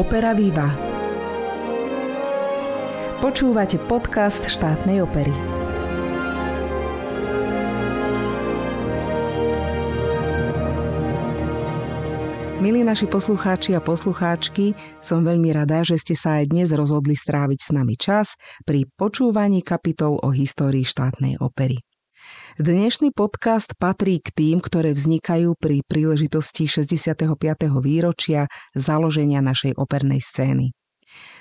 Opera 0.00 0.32
Viva. 0.32 0.64
Počúvate 3.20 3.76
podcast 3.84 4.48
štátnej 4.48 5.04
opery. 5.04 5.28
Milí 12.64 12.80
naši 12.80 13.12
poslucháči 13.12 13.76
a 13.76 13.84
poslucháčky, 13.84 14.72
som 15.04 15.20
veľmi 15.20 15.52
rada, 15.52 15.84
že 15.84 16.00
ste 16.00 16.16
sa 16.16 16.40
aj 16.40 16.48
dnes 16.48 16.72
rozhodli 16.72 17.12
stráviť 17.12 17.60
s 17.60 17.68
nami 17.68 18.00
čas 18.00 18.40
pri 18.64 18.88
počúvaní 18.96 19.60
kapitol 19.60 20.16
o 20.24 20.32
histórii 20.32 20.88
štátnej 20.88 21.36
opery. 21.44 21.76
Dnešný 22.60 23.16
podcast 23.16 23.72
patrí 23.80 24.20
k 24.20 24.36
tým, 24.36 24.60
ktoré 24.60 24.92
vznikajú 24.92 25.56
pri 25.56 25.80
príležitosti 25.86 26.68
65. 26.68 27.24
výročia 27.80 28.52
založenia 28.76 29.40
našej 29.40 29.80
opernej 29.80 30.20
scény. 30.20 30.76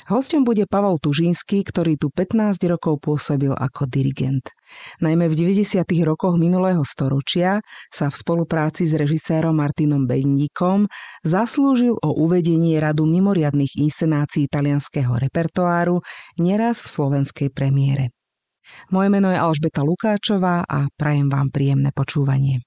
Hostom 0.10 0.42
bude 0.42 0.66
Pavol 0.66 0.98
Tužínsky, 0.98 1.62
ktorý 1.62 1.94
tu 1.94 2.10
15 2.10 2.58
rokov 2.66 2.98
pôsobil 2.98 3.54
ako 3.54 3.86
dirigent. 3.86 4.42
Najmä 5.06 5.30
v 5.30 5.54
90. 5.54 5.86
rokoch 6.02 6.42
minulého 6.42 6.82
storočia 6.82 7.62
sa 7.94 8.10
v 8.10 8.16
spolupráci 8.18 8.90
s 8.90 8.98
režisérom 8.98 9.54
Martinom 9.54 10.10
Bendíkom 10.10 10.90
zaslúžil 11.22 11.94
o 11.94 12.10
uvedenie 12.18 12.82
radu 12.82 13.06
mimoriadných 13.06 13.78
inscenácií 13.78 14.50
talianského 14.50 15.14
repertoáru 15.14 16.02
neraz 16.42 16.82
v 16.82 16.88
slovenskej 16.90 17.50
premiére. 17.54 18.10
Moje 18.90 19.10
meno 19.14 19.30
je 19.30 19.40
Alžbeta 19.40 19.86
Lukáčová 19.86 20.66
a 20.66 20.90
prajem 20.94 21.30
vám 21.30 21.54
príjemné 21.54 21.94
počúvanie. 21.94 22.62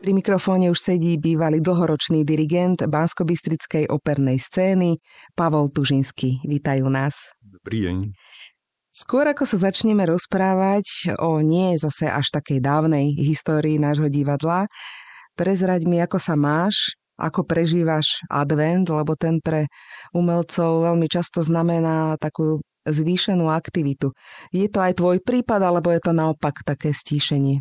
Pri 0.00 0.16
mikrofóne 0.16 0.72
už 0.72 0.80
sedí 0.80 1.20
bývalý 1.20 1.60
dlhoročný 1.60 2.24
dirigent 2.24 2.80
bansko 2.88 3.28
opernej 3.92 4.40
scény 4.40 4.96
Pavol 5.36 5.68
Tužinský. 5.68 6.40
Vítajú 6.40 6.88
nás. 6.88 7.36
Dobrý 7.44 7.84
deň. 7.84 7.96
Skôr 8.90 9.28
ako 9.28 9.44
sa 9.44 9.70
začneme 9.70 10.08
rozprávať 10.08 11.14
o 11.20 11.44
nie 11.44 11.76
zase 11.76 12.08
až 12.08 12.32
takej 12.32 12.64
dávnej 12.64 13.12
histórii 13.12 13.76
nášho 13.76 14.08
divadla, 14.08 14.66
prezraď 15.38 15.84
mi, 15.86 16.00
ako 16.02 16.18
sa 16.18 16.32
máš, 16.32 16.96
ako 17.20 17.44
prežívaš 17.44 18.24
advent, 18.32 18.88
lebo 18.88 19.12
ten 19.14 19.44
pre 19.44 19.68
umelcov 20.16 20.88
veľmi 20.88 21.04
často 21.04 21.44
znamená 21.44 22.16
takú 22.16 22.56
zvýšenú 22.88 23.52
aktivitu. 23.52 24.16
Je 24.56 24.64
to 24.72 24.80
aj 24.80 24.96
tvoj 24.96 25.20
prípad, 25.20 25.60
alebo 25.60 25.92
je 25.92 26.00
to 26.00 26.16
naopak 26.16 26.64
také 26.64 26.96
stíšenie? 26.96 27.60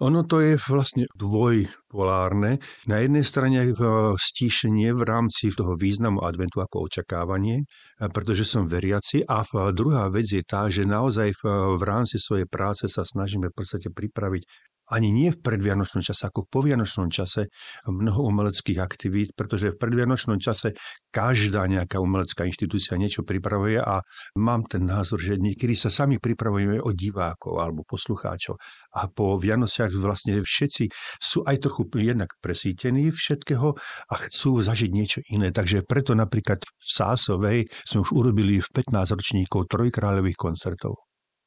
Ono 0.00 0.24
to 0.24 0.40
je 0.40 0.56
vlastne 0.72 1.04
dvojpolárne. 1.20 2.64
Na 2.88 2.96
jednej 3.04 3.20
strane 3.28 3.76
stíšenie 4.16 4.96
v 4.96 5.02
rámci 5.04 5.52
toho 5.52 5.76
významu 5.76 6.24
adventu 6.24 6.64
ako 6.64 6.88
očakávanie, 6.88 7.68
pretože 8.00 8.48
som 8.48 8.64
veriaci. 8.64 9.20
A 9.28 9.44
druhá 9.76 10.08
vec 10.08 10.32
je 10.32 10.40
tá, 10.40 10.72
že 10.72 10.88
naozaj 10.88 11.36
v 11.76 11.82
rámci 11.84 12.16
svojej 12.16 12.48
práce 12.48 12.88
sa 12.88 13.04
snažíme 13.04 13.52
v 13.52 13.56
podstate 13.56 13.92
pripraviť 13.92 14.65
ani 14.90 15.10
nie 15.10 15.30
v 15.34 15.42
predvianočnom 15.42 16.02
čase, 16.02 16.30
ako 16.30 16.46
v 16.46 16.52
povianočnom 16.52 17.08
čase 17.10 17.50
mnoho 17.90 18.30
umeleckých 18.30 18.78
aktivít, 18.78 19.34
pretože 19.34 19.74
v 19.74 19.80
predvianočnom 19.80 20.38
čase 20.38 20.76
každá 21.10 21.66
nejaká 21.66 21.98
umelecká 21.98 22.46
inštitúcia 22.46 22.94
niečo 23.00 23.26
pripravuje 23.26 23.80
a 23.82 24.04
mám 24.38 24.68
ten 24.68 24.86
názor, 24.86 25.18
že 25.18 25.40
niekedy 25.40 25.74
sa 25.74 25.90
sami 25.90 26.22
pripravujeme 26.22 26.78
o 26.82 26.90
divákov 26.94 27.58
alebo 27.58 27.82
poslucháčov 27.82 28.60
a 28.94 29.10
po 29.10 29.36
Vianociach 29.36 29.92
vlastne 29.96 30.40
všetci 30.40 30.84
sú 31.18 31.42
aj 31.44 31.56
trochu 31.62 31.88
jednak 31.96 32.30
presítení 32.38 33.10
všetkého 33.10 33.74
a 34.10 34.14
chcú 34.28 34.60
zažiť 34.62 34.90
niečo 34.92 35.20
iné. 35.32 35.50
Takže 35.50 35.82
preto 35.82 36.12
napríklad 36.12 36.62
v 36.62 36.70
Sásovej 36.80 37.60
sme 37.84 38.04
už 38.04 38.10
urobili 38.12 38.60
v 38.60 38.68
15 38.70 39.16
ročníkov 39.16 39.68
trojkráľových 39.72 40.38
koncertov. 40.38 41.06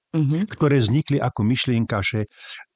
Mm-hmm. 0.09 0.49
ktoré 0.49 0.81
vznikli 0.81 1.21
ako 1.21 1.45
myšlienka, 1.45 2.01
že 2.01 2.25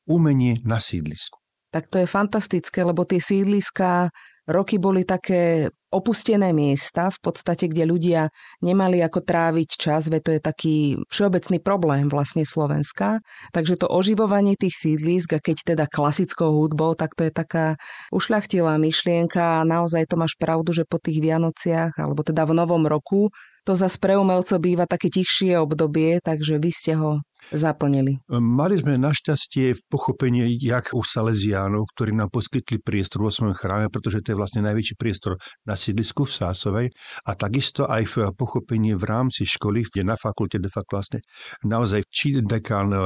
umenie 0.07 0.59
na 0.63 0.79
sídlisku. 0.79 1.39
Tak 1.73 1.89
to 1.89 1.97
je 1.97 2.05
fantastické, 2.05 2.85
lebo 2.85 3.01
tie 3.01 3.17
sídliská 3.17 4.13
roky 4.45 4.77
boli 4.77 5.07
také 5.07 5.73
opustené 5.89 6.53
miesta, 6.53 7.09
v 7.09 7.19
podstate, 7.21 7.65
kde 7.65 7.89
ľudia 7.89 8.21
nemali 8.61 9.01
ako 9.01 9.25
tráviť 9.25 9.69
čas, 9.73 10.05
veď 10.11 10.21
to 10.21 10.31
je 10.37 10.41
taký 10.41 10.75
všeobecný 11.09 11.57
problém 11.65 12.13
vlastne 12.13 12.45
Slovenska. 12.45 13.25
Takže 13.55 13.81
to 13.81 13.87
oživovanie 13.89 14.53
tých 14.53 14.77
sídlisk, 14.77 15.33
a 15.33 15.39
keď 15.41 15.73
teda 15.73 15.85
klasickou 15.89 16.53
hudbou, 16.61 16.93
tak 16.93 17.17
to 17.17 17.25
je 17.25 17.33
taká 17.33 17.79
ušľachtilá 18.13 18.77
myšlienka 18.77 19.61
a 19.61 19.65
naozaj 19.65 20.05
to 20.09 20.19
máš 20.19 20.37
pravdu, 20.37 20.77
že 20.77 20.85
po 20.85 21.01
tých 21.01 21.23
Vianociach, 21.23 21.97
alebo 21.97 22.21
teda 22.21 22.45
v 22.45 22.53
Novom 22.53 22.85
roku, 22.85 23.33
to 23.63 23.73
zase 23.73 23.95
pre 23.97 24.19
umelcov 24.19 24.59
býva 24.59 24.83
také 24.83 25.07
tichšie 25.07 25.55
obdobie, 25.55 26.19
takže 26.19 26.59
vy 26.59 26.69
ste 26.69 26.99
ho 26.99 27.23
zaplnili? 27.51 28.21
Mali 28.29 28.79
sme 28.79 28.95
našťastie 28.95 29.89
pochopenie, 29.89 30.47
jak 30.61 30.93
u 30.93 31.01
Salesiánov, 31.01 31.89
ktorí 31.95 32.13
nám 32.13 32.29
poskytli 32.29 32.79
priestor 32.79 33.25
vo 33.25 33.31
svojom 33.33 33.57
chráme, 33.57 33.89
pretože 33.89 34.21
to 34.21 34.31
je 34.31 34.39
vlastne 34.39 34.61
najväčší 34.63 34.95
priestor 34.95 35.35
na 35.65 35.73
sídlisku 35.73 36.23
v 36.23 36.31
Sásovej 36.31 36.87
a 37.25 37.31
takisto 37.33 37.89
aj 37.89 38.03
v 38.05 38.15
pochopení 38.37 38.93
v 38.93 39.03
rámci 39.03 39.43
školy, 39.43 39.83
kde 39.83 40.05
na 40.05 40.15
fakulte 40.15 40.61
de 40.61 40.69
facto 40.69 40.95
vlastne 40.95 41.19
naozaj 41.65 42.05
či 42.13 42.39
dekán, 42.39 42.93
e, 42.93 42.99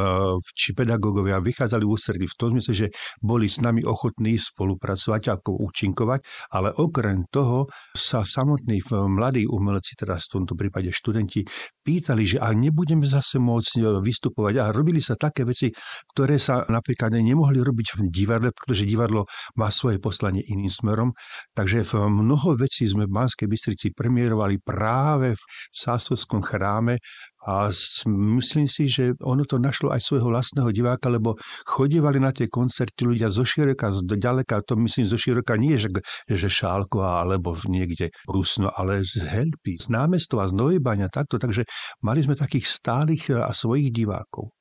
či 0.52 0.75
pedagógovia 0.75 1.40
vychádzali 1.40 1.84
v 1.88 1.94
ústredí 1.94 2.25
v 2.28 2.38
tom 2.38 2.50
zmysle, 2.58 2.74
že 2.74 2.88
boli 3.24 3.48
s 3.48 3.64
nami 3.64 3.88
ochotní 3.88 4.36
spolupracovať 4.36 5.40
ako 5.40 5.64
účinkovať, 5.64 6.19
ale 6.52 6.75
okrem 6.75 7.24
toho 7.31 7.72
sa 7.96 8.28
samotní 8.28 8.84
mladí 8.92 9.48
umelci, 9.48 9.96
teda 9.96 10.19
v 10.19 10.31
tomto 10.42 10.54
prípade 10.59 10.92
študenti, 10.92 11.48
pýtali, 11.88 12.24
že 12.25 12.38
ak 12.44 12.54
nebudeme 12.58 13.08
zase 13.08 13.40
môcť 13.40 14.04
vystúpiť 14.04 14.26
vystupovať 14.27 14.55
a 14.59 14.75
robili 14.75 14.99
sa 14.99 15.15
také 15.15 15.47
veci, 15.47 15.71
ktoré 16.11 16.35
sa 16.35 16.67
napríklad 16.67 17.15
nemohli 17.15 17.63
robiť 17.63 17.88
v 17.95 18.11
divadle, 18.11 18.51
pretože 18.51 18.83
divadlo 18.83 19.23
má 19.55 19.71
svoje 19.71 20.03
poslanie 20.03 20.43
iným 20.43 20.69
smerom. 20.69 21.09
Takže 21.55 21.88
v 21.88 22.11
mnoho 22.11 22.59
vecí 22.59 22.83
sme 22.83 23.07
v 23.07 23.15
Banskej 23.15 23.47
Bystrici 23.47 23.95
premiérovali 23.95 24.59
práve 24.59 25.39
v 25.39 25.43
Sásovskom 25.71 26.43
chráme 26.43 26.99
a 27.47 27.72
myslím 28.12 28.68
si, 28.68 28.91
že 28.91 29.16
ono 29.24 29.47
to 29.47 29.56
našlo 29.56 29.96
aj 29.96 30.03
svojho 30.03 30.28
vlastného 30.28 30.68
diváka, 30.75 31.08
lebo 31.08 31.40
chodievali 31.63 32.19
na 32.19 32.35
tie 32.35 32.52
koncerty 32.52 33.08
ľudia 33.08 33.31
zo 33.31 33.47
široka, 33.47 33.88
z 33.96 34.03
ďaleka, 34.03 34.68
to 34.68 34.75
myslím 34.75 35.08
zo 35.08 35.16
široka 35.16 35.56
nie, 35.56 35.80
že, 35.80 35.88
že 36.28 36.52
Šálko 36.52 37.00
alebo 37.00 37.56
niekde 37.72 38.12
Rusno, 38.28 38.68
ale 38.68 39.07
z 39.07 39.24
Helpy, 39.24 39.80
z 39.80 39.88
námestova, 39.88 40.52
z 40.52 40.59
Novejbaňa, 40.59 41.07
takto. 41.07 41.40
Takže 41.40 41.63
mali 42.03 42.19
sme 42.19 42.36
takých 42.36 42.68
stálych 42.68 43.31
a 43.31 43.56
svojich 43.56 43.96
divákov 43.96 44.52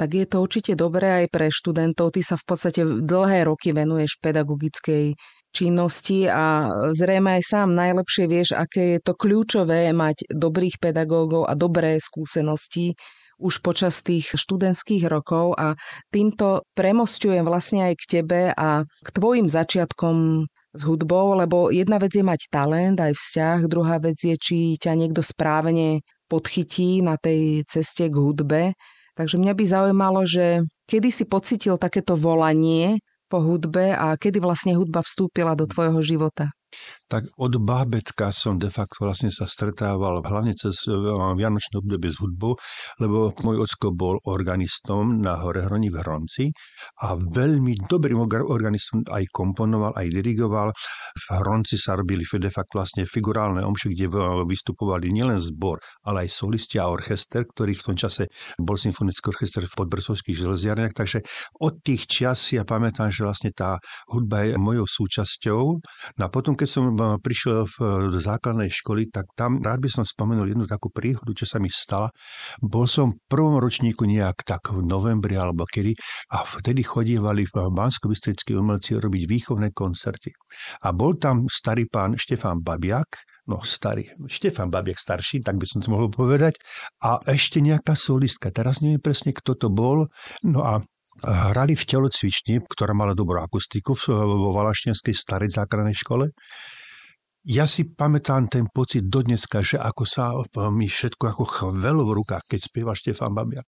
tak 0.00 0.16
je 0.16 0.24
to 0.24 0.40
určite 0.40 0.72
dobré 0.78 1.24
aj 1.24 1.26
pre 1.28 1.46
študentov. 1.52 2.16
Ty 2.16 2.20
sa 2.24 2.36
v 2.40 2.44
podstate 2.46 2.80
dlhé 2.84 3.44
roky 3.44 3.76
venuješ 3.76 4.16
pedagogickej 4.22 5.12
činnosti 5.58 6.30
a 6.30 6.70
zrejme 6.94 7.38
aj 7.38 7.42
sám 7.42 7.74
najlepšie 7.74 8.24
vieš, 8.30 8.54
aké 8.54 8.96
je 8.96 9.00
to 9.02 9.18
kľúčové 9.18 9.90
mať 9.90 10.30
dobrých 10.30 10.78
pedagógov 10.78 11.50
a 11.50 11.58
dobré 11.58 11.98
skúsenosti 11.98 12.94
už 13.38 13.62
počas 13.62 14.02
tých 14.02 14.34
študentských 14.34 15.06
rokov 15.06 15.54
a 15.54 15.78
týmto 16.10 16.66
premostujem 16.74 17.46
vlastne 17.46 17.90
aj 17.90 17.94
k 18.02 18.04
tebe 18.18 18.40
a 18.50 18.82
k 18.82 19.08
tvojim 19.14 19.46
začiatkom 19.46 20.46
s 20.74 20.80
hudbou, 20.84 21.38
lebo 21.38 21.70
jedna 21.72 21.96
vec 21.98 22.12
je 22.12 22.22
mať 22.22 22.50
talent, 22.52 22.98
aj 23.00 23.16
vzťah, 23.16 23.58
druhá 23.70 23.96
vec 24.02 24.18
je, 24.20 24.36
či 24.36 24.58
ťa 24.76 24.92
niekto 24.94 25.24
správne 25.24 26.04
podchytí 26.28 27.00
na 27.00 27.16
tej 27.16 27.64
ceste 27.64 28.06
k 28.06 28.14
hudbe. 28.14 28.62
Takže 29.16 29.40
mňa 29.40 29.54
by 29.56 29.64
zaujímalo, 29.64 30.20
že 30.28 30.62
kedy 30.86 31.08
si 31.10 31.24
pocitil 31.26 31.80
takéto 31.80 32.14
volanie 32.14 33.02
po 33.28 33.38
hudbe 33.44 33.92
a 33.92 34.16
kedy 34.16 34.40
vlastne 34.40 34.72
hudba 34.74 35.04
vstúpila 35.04 35.52
do 35.52 35.68
tvojho 35.68 36.00
života? 36.00 36.50
Tak 37.08 37.24
od 37.40 37.56
bábetka 37.56 38.30
som 38.36 38.60
de 38.60 38.68
facto 38.68 39.08
vlastne 39.08 39.32
sa 39.32 39.48
stretával 39.48 40.20
hlavne 40.20 40.52
cez 40.52 40.84
eh, 40.86 40.94
Vianočné 41.34 41.80
obdobie 41.80 42.12
s 42.12 42.20
hudbou, 42.20 42.60
lebo 43.00 43.32
môj 43.40 43.64
ocko 43.64 43.96
bol 43.96 44.20
organistom 44.28 45.24
na 45.24 45.40
Horehroni 45.40 45.88
v 45.88 45.96
Hronci 46.04 46.44
a 47.00 47.16
veľmi 47.16 47.88
dobrým 47.88 48.20
organistom 48.28 49.00
aj 49.08 49.24
komponoval, 49.32 49.96
aj 49.96 50.06
dirigoval. 50.12 50.68
V 51.16 51.26
Hronci 51.32 51.80
sa 51.80 51.96
robili 51.96 52.28
de 52.28 52.52
facto 52.52 52.76
vlastne 52.76 53.08
figurálne 53.08 53.64
omše, 53.64 53.88
kde 53.88 54.12
vystupovali 54.44 55.08
nielen 55.08 55.40
zbor, 55.40 55.80
ale 56.04 56.28
aj 56.28 56.30
solisti 56.44 56.76
a 56.76 56.92
orchester, 56.92 57.48
ktorý 57.48 57.72
v 57.72 57.86
tom 57.88 57.96
čase 57.96 58.28
bol 58.60 58.76
symfonický 58.76 59.32
orchester 59.32 59.64
v 59.64 59.72
podbrsovských 59.72 60.36
železiarniach. 60.36 60.92
Takže 60.92 61.24
od 61.64 61.80
tých 61.80 62.04
čias 62.04 62.44
si 62.44 62.60
ja 62.60 62.68
pamätám, 62.68 63.08
že 63.08 63.24
vlastne 63.24 63.50
tá 63.56 63.80
hudba 64.12 64.44
je 64.44 64.60
mojou 64.60 64.84
súčasťou. 64.84 65.62
No 66.18 66.22
a 66.22 66.28
potom, 66.28 66.52
keď 66.52 66.68
som 66.68 66.97
prišiel 67.22 67.70
do 68.10 68.18
základnej 68.18 68.66
školy, 68.68 69.08
tak 69.14 69.30
tam 69.38 69.62
rád 69.62 69.78
by 69.78 69.88
som 69.88 70.02
spomenul 70.02 70.50
jednu 70.50 70.66
takú 70.66 70.90
príhodu, 70.90 71.30
čo 71.32 71.46
sa 71.46 71.62
mi 71.62 71.70
stala. 71.70 72.10
Bol 72.58 72.90
som 72.90 73.14
v 73.14 73.18
prvom 73.30 73.62
ročníku 73.62 74.02
nejak 74.04 74.42
tak 74.42 74.74
v 74.74 74.82
novembri 74.82 75.38
alebo 75.38 75.62
kedy 75.62 75.94
a 76.34 76.42
vtedy 76.42 76.82
chodievali 76.82 77.46
v 77.46 77.54
bansko 77.70 78.10
umelci 78.58 78.98
robiť 78.98 79.22
výchovné 79.30 79.70
koncerty. 79.70 80.34
A 80.82 80.90
bol 80.90 81.14
tam 81.14 81.46
starý 81.46 81.86
pán 81.86 82.18
Štefán 82.18 82.58
Babiak, 82.58 83.22
no 83.46 83.62
starý, 83.62 84.10
Štefan 84.26 84.68
Babiak 84.68 84.98
starší, 84.98 85.40
tak 85.40 85.56
by 85.56 85.64
som 85.64 85.80
to 85.80 85.88
mohol 85.88 86.10
povedať, 86.10 86.58
a 87.00 87.22
ešte 87.24 87.62
nejaká 87.62 87.94
solistka. 87.94 88.50
Teraz 88.50 88.82
neviem 88.82 89.00
presne, 89.00 89.32
kto 89.32 89.54
to 89.54 89.68
bol. 89.70 90.10
No 90.44 90.60
a 90.66 90.82
hrali 91.18 91.74
v 91.74 91.82
telocvični, 91.82 92.62
ktorá 92.62 92.94
mala 92.94 93.10
dobrú 93.10 93.42
akustiku 93.42 93.98
vo 94.06 94.54
Valaštenskej 94.54 95.14
starej 95.18 95.50
základnej 95.50 95.96
škole 95.96 96.30
ja 97.48 97.64
si 97.64 97.88
pamätám 97.88 98.44
ten 98.52 98.68
pocit 98.68 99.08
do 99.08 99.24
dneska, 99.24 99.64
že 99.64 99.80
ako 99.80 100.04
sa 100.04 100.36
mi 100.68 100.84
všetko 100.84 101.32
ako 101.32 101.44
chvelo 101.48 102.04
v 102.04 102.20
rukách, 102.20 102.44
keď 102.44 102.60
spieva 102.60 102.92
Štefán 102.92 103.32
Babiak. 103.32 103.64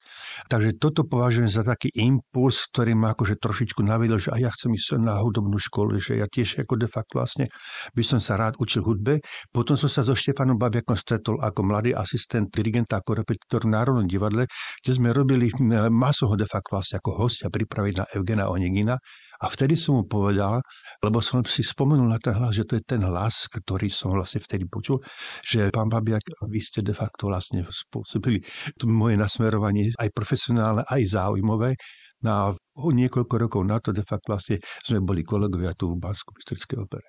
Takže 0.53 0.77
toto 0.77 1.09
považujem 1.09 1.49
za 1.49 1.65
taký 1.65 1.89
impuls, 1.97 2.69
ktorý 2.69 2.93
ma 2.93 3.17
akože 3.17 3.41
trošičku 3.41 3.81
navedol, 3.81 4.21
že 4.21 4.37
aj 4.37 4.41
ja 4.45 4.51
chcem 4.53 4.77
ísť 4.77 5.01
na 5.01 5.17
hudobnú 5.25 5.57
školu, 5.57 5.97
že 5.97 6.21
ja 6.21 6.29
tiež 6.29 6.61
ako 6.61 6.77
de 6.77 6.89
facto 6.93 7.17
vlastne 7.17 7.49
by 7.97 8.05
som 8.05 8.21
sa 8.21 8.37
rád 8.37 8.61
učil 8.61 8.85
hudbe. 8.85 9.25
Potom 9.49 9.81
som 9.81 9.89
sa 9.89 10.05
so 10.05 10.13
Štefanom 10.13 10.61
Babiakom 10.61 11.01
stretol 11.01 11.41
ako 11.41 11.65
mladý 11.65 11.97
asistent 11.97 12.53
dirigenta, 12.53 13.01
ako 13.01 13.25
repetitor 13.25 13.65
v 13.65 13.73
Národnom 13.73 14.05
divadle, 14.05 14.45
kde 14.85 14.93
sme 14.93 15.09
robili 15.17 15.49
maso 15.89 16.29
de 16.37 16.45
facto 16.45 16.77
vlastne 16.77 17.01
ako 17.01 17.17
hostia 17.17 17.49
pripraviť 17.49 17.95
na 17.97 18.05
Evgena 18.13 18.53
Onegina 18.53 19.01
a 19.41 19.47
vtedy 19.49 19.73
som 19.73 19.97
mu 19.97 20.05
povedal, 20.05 20.61
lebo 21.01 21.25
som 21.25 21.41
si 21.49 21.65
spomenul 21.65 22.05
na 22.05 22.21
ten 22.21 22.37
hlas, 22.37 22.53
že 22.53 22.69
to 22.69 22.77
je 22.77 22.85
ten 22.85 23.01
hlas, 23.01 23.49
ktorý 23.49 23.89
som 23.89 24.13
vlastne 24.13 24.37
vtedy 24.37 24.69
počul, 24.69 25.01
že 25.41 25.73
pán 25.73 25.89
Babiak, 25.89 26.21
vy 26.45 26.61
ste 26.61 26.85
de 26.85 26.93
facto 26.93 27.33
vlastne 27.33 27.65
spôsobili 27.65 28.45
moje 28.85 29.17
nasmerovanie 29.17 29.97
aj 29.97 30.13
profesionálne, 30.13 30.85
aj 30.85 31.03
záujmové. 31.09 31.81
Na 32.21 32.53
no 32.53 32.93
niekoľko 32.93 33.35
rokov 33.49 33.65
na 33.65 33.81
to 33.81 33.97
de 33.97 34.05
facto 34.05 34.37
vlastne 34.37 34.61
sme 34.85 35.01
boli 35.01 35.25
kolegovia 35.25 35.73
tu 35.73 35.97
v 35.97 36.05
bansko 36.05 36.37
opere. 36.85 37.09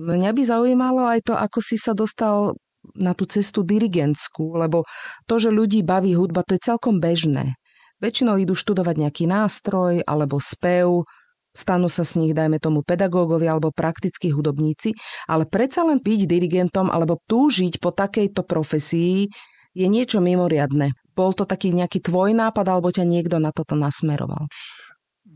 Mňa 0.00 0.30
by 0.32 0.42
zaujímalo 0.44 1.04
aj 1.04 1.20
to, 1.20 1.34
ako 1.36 1.60
si 1.60 1.76
sa 1.76 1.92
dostal 1.92 2.56
na 2.96 3.12
tú 3.12 3.28
cestu 3.28 3.60
dirigentskú, 3.60 4.56
lebo 4.56 4.88
to, 5.28 5.36
že 5.36 5.52
ľudí 5.52 5.84
baví 5.84 6.16
hudba, 6.16 6.46
to 6.46 6.56
je 6.56 6.64
celkom 6.64 6.96
bežné. 6.96 7.52
Väčšinou 7.96 8.36
idú 8.36 8.52
študovať 8.52 9.08
nejaký 9.08 9.24
nástroj 9.24 10.04
alebo 10.04 10.36
spev, 10.36 11.08
stanú 11.56 11.88
sa 11.88 12.04
s 12.04 12.20
nich, 12.20 12.36
dajme 12.36 12.60
tomu, 12.60 12.84
pedagógovia 12.84 13.56
alebo 13.56 13.72
praktickí 13.72 14.28
hudobníci, 14.28 14.92
ale 15.24 15.48
predsa 15.48 15.88
len 15.88 16.04
byť 16.04 16.20
dirigentom 16.28 16.92
alebo 16.92 17.16
túžiť 17.24 17.80
po 17.80 17.96
takejto 17.96 18.44
profesii 18.44 19.24
je 19.72 19.86
niečo 19.88 20.20
mimoriadne. 20.20 20.92
Bol 21.16 21.32
to 21.32 21.48
taký 21.48 21.72
nejaký 21.72 22.04
tvoj 22.04 22.36
nápad 22.36 22.66
alebo 22.68 22.92
ťa 22.92 23.08
niekto 23.08 23.40
na 23.40 23.48
toto 23.52 23.72
nasmeroval? 23.72 24.48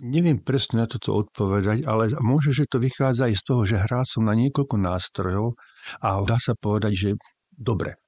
Neviem 0.00 0.40
presne 0.40 0.84
na 0.84 0.86
toto 0.88 1.12
odpovedať, 1.12 1.84
ale 1.84 2.16
môže, 2.24 2.56
že 2.56 2.64
to 2.64 2.80
vychádza 2.80 3.28
aj 3.28 3.34
z 3.36 3.42
toho, 3.44 3.62
že 3.68 3.84
hral 3.84 4.04
som 4.08 4.24
na 4.24 4.32
niekoľko 4.32 4.76
nástrojov 4.80 5.56
a 6.00 6.20
dá 6.24 6.40
sa 6.40 6.56
povedať, 6.56 6.92
že 6.96 7.10
dobre. 7.52 8.00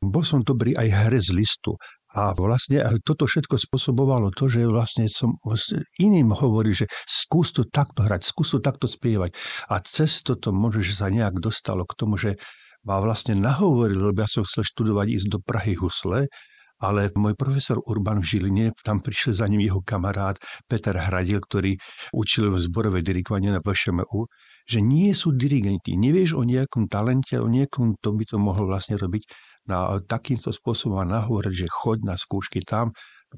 Bol 0.00 0.24
som 0.24 0.40
dobrý 0.44 0.76
aj 0.76 0.88
hre 1.08 1.20
z 1.20 1.32
listu. 1.36 1.76
A 2.16 2.32
vlastne 2.32 2.80
toto 3.04 3.28
všetko 3.28 3.60
spôsobovalo 3.60 4.32
to, 4.32 4.48
že 4.48 4.64
vlastne 4.64 5.04
som 5.12 5.36
iným 6.00 6.32
hovorí, 6.32 6.72
že 6.72 6.88
skús 7.04 7.52
to 7.52 7.68
takto 7.68 8.08
hrať, 8.08 8.24
skús 8.24 8.56
to 8.56 8.64
takto 8.64 8.88
spievať. 8.88 9.36
A 9.68 9.84
cez 9.84 10.24
toto 10.24 10.48
možno, 10.48 10.80
že 10.80 10.96
sa 10.96 11.12
nejak 11.12 11.36
dostalo 11.36 11.84
k 11.84 11.92
tomu, 11.92 12.16
že 12.16 12.40
ma 12.88 13.04
vlastne 13.04 13.36
nahovoril, 13.36 14.14
lebo 14.14 14.24
ja 14.24 14.30
som 14.30 14.48
chcel 14.48 14.64
študovať 14.64 15.06
ísť 15.12 15.28
do 15.28 15.38
Prahy 15.44 15.76
husle, 15.76 16.24
ale 16.80 17.08
môj 17.16 17.36
profesor 17.36 17.80
Urban 17.84 18.20
v 18.20 18.28
Žiline, 18.28 18.66
tam 18.84 19.00
prišiel 19.00 19.32
za 19.32 19.46
ním 19.48 19.64
jeho 19.64 19.80
kamarát 19.80 20.36
Peter 20.68 20.92
Hradil, 20.92 21.40
ktorý 21.40 21.76
učil 22.12 22.52
v 22.52 22.60
zborové 22.60 23.00
dirigovanie 23.00 23.48
na 23.48 23.64
VŠMU, 23.64 24.28
že 24.68 24.84
nie 24.84 25.12
sú 25.16 25.32
dirigenti. 25.32 25.96
Nevieš 25.96 26.36
o 26.36 26.44
nejakom 26.44 26.88
talente, 26.88 27.40
o 27.40 27.48
niekom, 27.48 27.96
to 28.00 28.12
by 28.12 28.24
to 28.28 28.36
mohol 28.36 28.68
vlastne 28.68 29.00
robiť 29.00 29.24
na 29.66 29.98
takýmto 30.02 30.50
spôsobom 30.54 31.02
nahovoriť, 31.06 31.54
že 31.66 31.66
choď 31.70 31.98
na 32.06 32.14
skúšky 32.14 32.62
tam. 32.62 32.94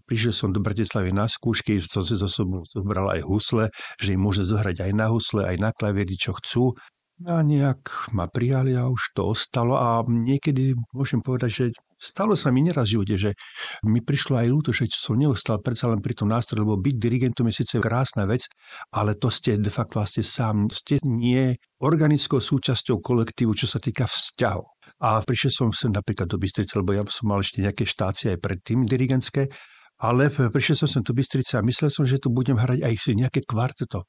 Prišiel 0.07 0.35
som 0.37 0.49
do 0.53 0.61
Bratislavy 0.61 1.11
na 1.11 1.27
skúšky, 1.27 1.81
som 1.81 2.05
si 2.05 2.15
zo 2.15 2.29
sobou 2.29 2.63
zobral 2.69 3.09
aj 3.09 3.25
husle, 3.25 3.73
že 3.99 4.15
im 4.15 4.23
môže 4.23 4.45
zohrať 4.45 4.85
aj 4.85 4.93
na 4.95 5.07
husle, 5.11 5.43
aj 5.43 5.57
na 5.59 5.71
klavieri, 5.73 6.15
čo 6.15 6.37
chcú. 6.39 6.77
A 7.27 7.43
nejak 7.43 8.15
ma 8.15 8.31
prijali 8.31 8.79
a 8.79 8.87
už 8.87 9.11
to 9.11 9.35
ostalo 9.35 9.75
a 9.75 10.07
niekedy 10.07 10.79
môžem 10.95 11.19
povedať, 11.19 11.51
že 11.51 11.65
stalo 11.99 12.39
sa 12.39 12.55
mi 12.55 12.63
neraz 12.63 12.87
v 12.87 12.95
živote, 12.95 13.15
že 13.19 13.31
mi 13.91 13.99
prišlo 13.99 14.39
aj 14.39 14.47
ľúto, 14.47 14.71
že 14.71 14.87
som 14.87 15.19
neostal 15.19 15.59
predsa 15.59 15.91
len 15.91 15.99
pri 15.99 16.15
tom 16.15 16.31
nástroji, 16.31 16.63
lebo 16.63 16.79
byť 16.79 16.95
dirigentom 16.95 17.51
je 17.51 17.59
síce 17.59 17.83
krásna 17.83 18.23
vec, 18.23 18.47
ale 18.95 19.19
to 19.19 19.35
ste 19.35 19.59
de 19.59 19.67
facto 19.67 19.99
vlastne 19.99 20.23
sám, 20.23 20.71
ste 20.71 21.03
nie 21.03 21.59
organickou 21.83 22.39
súčasťou 22.39 23.03
kolektívu, 23.03 23.51
čo 23.51 23.67
sa 23.67 23.83
týka 23.83 24.07
vzťahov. 24.07 24.78
A 24.99 25.23
prišiel 25.23 25.53
som 25.55 25.69
sem 25.71 25.95
napríklad 25.95 26.27
do 26.27 26.43
Bystrice, 26.43 26.75
lebo 26.75 26.91
ja 26.91 27.07
som 27.07 27.31
mal 27.31 27.39
ešte 27.39 27.63
nejaké 27.63 27.87
štácie 27.87 28.35
aj 28.35 28.43
predtým 28.43 28.83
dirigentské, 28.83 29.47
ale 30.03 30.27
prišiel 30.31 30.87
som 30.87 30.89
sem 30.91 31.03
do 31.07 31.15
Bystrice 31.15 31.59
a 31.59 31.63
myslel 31.63 31.91
som, 31.91 32.03
že 32.03 32.19
tu 32.19 32.35
budem 32.35 32.59
hrať 32.59 32.83
aj 32.83 32.95
nejaké 33.15 33.47
kvarteto. 33.47 34.07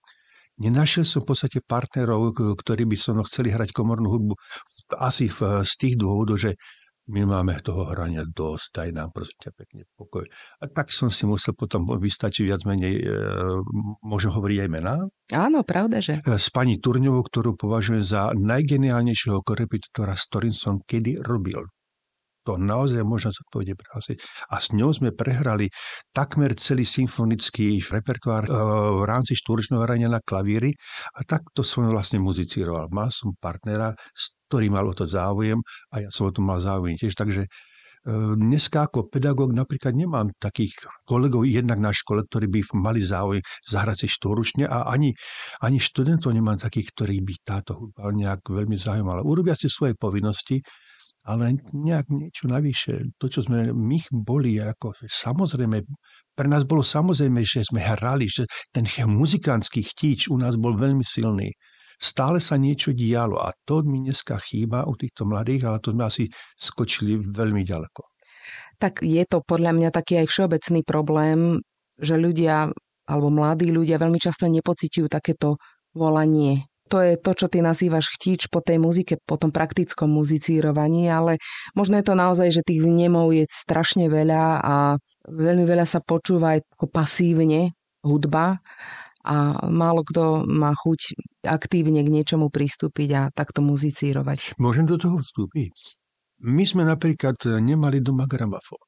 Nenašiel 0.59 1.05
som 1.05 1.21
v 1.23 1.29
podstate 1.31 1.61
partnerov, 1.63 2.35
ktorí 2.35 2.83
by 2.89 2.97
som 2.99 3.15
chceli 3.23 3.53
hrať 3.53 3.69
komornú 3.71 4.11
hudbu 4.11 4.33
asi 4.97 5.29
z 5.29 5.73
tých 5.77 5.95
dôvodov, 5.95 6.41
že 6.41 6.57
my 7.09 7.25
máme 7.25 7.57
toho 7.65 7.89
hrania 7.89 8.21
dosť, 8.21 8.65
daj 8.69 8.89
nám 8.93 9.09
prosím 9.09 9.37
ťa 9.41 9.51
pekne 9.57 9.81
pokoj. 9.97 10.29
A 10.61 10.69
tak 10.69 10.93
som 10.93 11.09
si 11.09 11.25
musel 11.25 11.57
potom 11.57 11.89
vystačiť 11.89 12.43
viac 12.45 12.61
menej, 12.69 13.01
e, 13.01 13.03
môžem 14.05 14.29
hovoriť 14.29 14.57
aj 14.61 14.69
mená? 14.69 14.95
Áno, 15.33 15.65
pravda, 15.65 16.05
že. 16.05 16.21
E, 16.21 16.37
s 16.37 16.53
pani 16.53 16.77
Turňovou, 16.77 17.25
ktorú 17.25 17.57
považujem 17.57 18.05
za 18.05 18.29
najgeniálnejšieho 18.37 19.41
korepetitora, 19.41 20.13
s 20.13 20.29
ktorým 20.29 20.53
som 20.53 20.77
kedy 20.85 21.25
robil. 21.25 21.65
To 22.47 22.55
naozaj 22.55 23.03
možno 23.03 23.35
zodpovedie 23.35 23.75
asi. 23.93 24.15
A 24.49 24.57
s 24.57 24.71
ňou 24.71 24.95
sme 24.95 25.11
prehrali 25.11 25.67
takmer 26.15 26.55
celý 26.55 26.87
symfonický 26.87 27.81
repertoár 27.83 28.45
e, 28.45 28.51
v 29.01 29.03
rámci 29.09 29.33
štvorčného 29.33 29.81
hrania 29.81 30.13
na 30.13 30.21
klavíri 30.21 30.71
a 31.17 31.25
takto 31.25 31.65
som 31.65 31.89
vlastne 31.89 32.21
muzicíroval. 32.21 32.89
Mal 32.93 33.09
som 33.09 33.33
partnera, 33.37 33.97
s 34.13 34.33
ktorý 34.49 34.73
mal 34.73 34.89
o 34.89 34.97
to 34.97 35.05
záujem 35.05 35.61
a 35.93 36.01
ja 36.01 36.09
som 36.09 36.27
o 36.27 36.33
to 36.33 36.41
mal 36.41 36.57
záujem 36.57 36.97
tiež. 36.97 37.13
Takže 37.13 37.45
e, 37.45 37.49
dneska 38.33 38.89
ako 38.89 39.13
pedagóg 39.13 39.53
napríklad 39.53 39.93
nemám 39.93 40.33
takých 40.41 40.73
kolegov 41.05 41.45
jednak 41.45 41.77
na 41.77 41.93
škole, 41.93 42.25
ktorí 42.25 42.49
by 42.49 42.59
mali 42.81 43.05
záujem 43.05 43.45
zahrať 43.69 44.03
si 44.03 44.07
štvoručne 44.09 44.65
a 44.65 44.89
ani, 44.89 45.13
ani 45.61 45.77
študentov 45.77 46.33
nemám 46.33 46.57
takých, 46.57 46.89
ktorí 46.97 47.21
by 47.21 47.33
táto 47.45 47.77
hudba 47.77 48.09
nejak 48.09 48.41
veľmi 48.49 48.73
zaujímala. 48.73 49.21
Urobia 49.21 49.53
si 49.53 49.69
svoje 49.69 49.93
povinnosti, 49.93 50.57
ale 51.29 51.53
nejak 51.69 52.09
niečo 52.09 52.49
navyše. 52.49 53.13
To, 53.21 53.29
čo 53.29 53.45
sme 53.45 53.69
my 53.69 54.01
boli, 54.09 54.57
ako 54.57 54.97
samozrejme, 55.05 55.77
pre 56.33 56.47
nás 56.49 56.65
bolo 56.65 56.81
samozrejme, 56.81 57.45
že 57.45 57.67
sme 57.67 57.85
hrali, 57.85 58.25
že 58.25 58.49
ten 58.73 58.87
muzikánsky 59.05 59.85
chtíč 59.85 60.33
u 60.33 60.39
nás 60.41 60.57
bol 60.57 60.73
veľmi 60.73 61.05
silný 61.05 61.53
stále 61.99 62.39
sa 62.39 62.55
niečo 62.55 62.95
dialo 62.95 63.37
a 63.43 63.51
to 63.67 63.83
mi 63.83 64.07
dneska 64.07 64.39
chýba 64.39 64.87
u 64.87 64.95
týchto 64.95 65.27
mladých, 65.27 65.67
ale 65.67 65.83
to 65.83 65.91
sme 65.91 66.07
asi 66.07 66.25
skočili 66.55 67.19
veľmi 67.19 67.67
ďaleko. 67.67 68.01
Tak 68.79 69.03
je 69.03 69.23
to 69.27 69.43
podľa 69.43 69.75
mňa 69.75 69.89
taký 69.91 70.23
aj 70.23 70.31
všeobecný 70.31 70.81
problém, 70.87 71.59
že 71.99 72.15
ľudia 72.15 72.71
alebo 73.09 73.27
mladí 73.33 73.73
ľudia 73.73 73.99
veľmi 73.99 74.21
často 74.21 74.45
nepociťujú 74.47 75.07
takéto 75.11 75.59
volanie. 75.97 76.69
To 76.89 77.01
je 77.05 77.21
to, 77.21 77.37
čo 77.37 77.45
ty 77.49 77.61
nazývaš 77.61 78.09
chtíč 78.17 78.49
po 78.49 78.65
tej 78.65 78.81
muzike, 78.81 79.21
po 79.21 79.37
tom 79.37 79.53
praktickom 79.53 80.09
muzicírovaní, 80.09 81.05
ale 81.05 81.37
možno 81.77 82.01
je 82.01 82.05
to 82.05 82.17
naozaj, 82.17 82.49
že 82.49 82.65
tých 82.65 82.81
vnemov 82.81 83.29
je 83.29 83.45
strašne 83.45 84.09
veľa 84.09 84.43
a 84.61 84.75
veľmi 85.29 85.69
veľa 85.69 85.85
sa 85.85 86.01
počúva 86.01 86.57
aj 86.57 86.65
pasívne 86.89 87.77
hudba 88.01 88.57
a 89.21 89.67
málo 89.69 90.01
kto 90.01 90.47
má 90.49 90.73
chuť 90.73 91.19
aktívne 91.43 92.03
k 92.03 92.09
niečomu 92.11 92.51
pristúpiť 92.51 93.09
a 93.15 93.21
takto 93.31 93.63
muzicírovať. 93.63 94.59
Môžem 94.59 94.83
do 94.83 94.99
toho 94.99 95.19
vstúpiť? 95.19 95.71
My 96.39 96.63
sme 96.63 96.87
napríklad 96.87 97.35
nemali 97.59 97.99
doma 97.99 98.23
gramafón. 98.23 98.79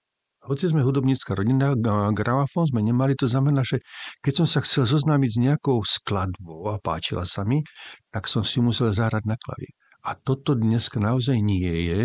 Hoci 0.41 0.74
sme 0.74 0.81
hudobnícka 0.81 1.38
rodina, 1.38 1.77
gramafón 2.10 2.65
sme 2.65 2.81
nemali, 2.81 3.13
to 3.13 3.29
znamená, 3.29 3.62
že 3.62 3.77
keď 4.25 4.41
som 4.41 4.48
sa 4.50 4.60
chcel 4.65 4.89
zoznámiť 4.89 5.29
s 5.29 5.38
nejakou 5.38 5.77
skladbou 5.86 6.65
a 6.74 6.81
páčila 6.81 7.29
sa 7.29 7.46
mi, 7.46 7.62
tak 8.10 8.25
som 8.25 8.41
si 8.41 8.58
musel 8.58 8.89
zahrať 8.89 9.22
na 9.29 9.38
klavír. 9.38 9.70
A 10.01 10.17
toto 10.17 10.58
dneska 10.58 10.98
naozaj 10.98 11.38
nie 11.38 11.93
je. 11.93 12.01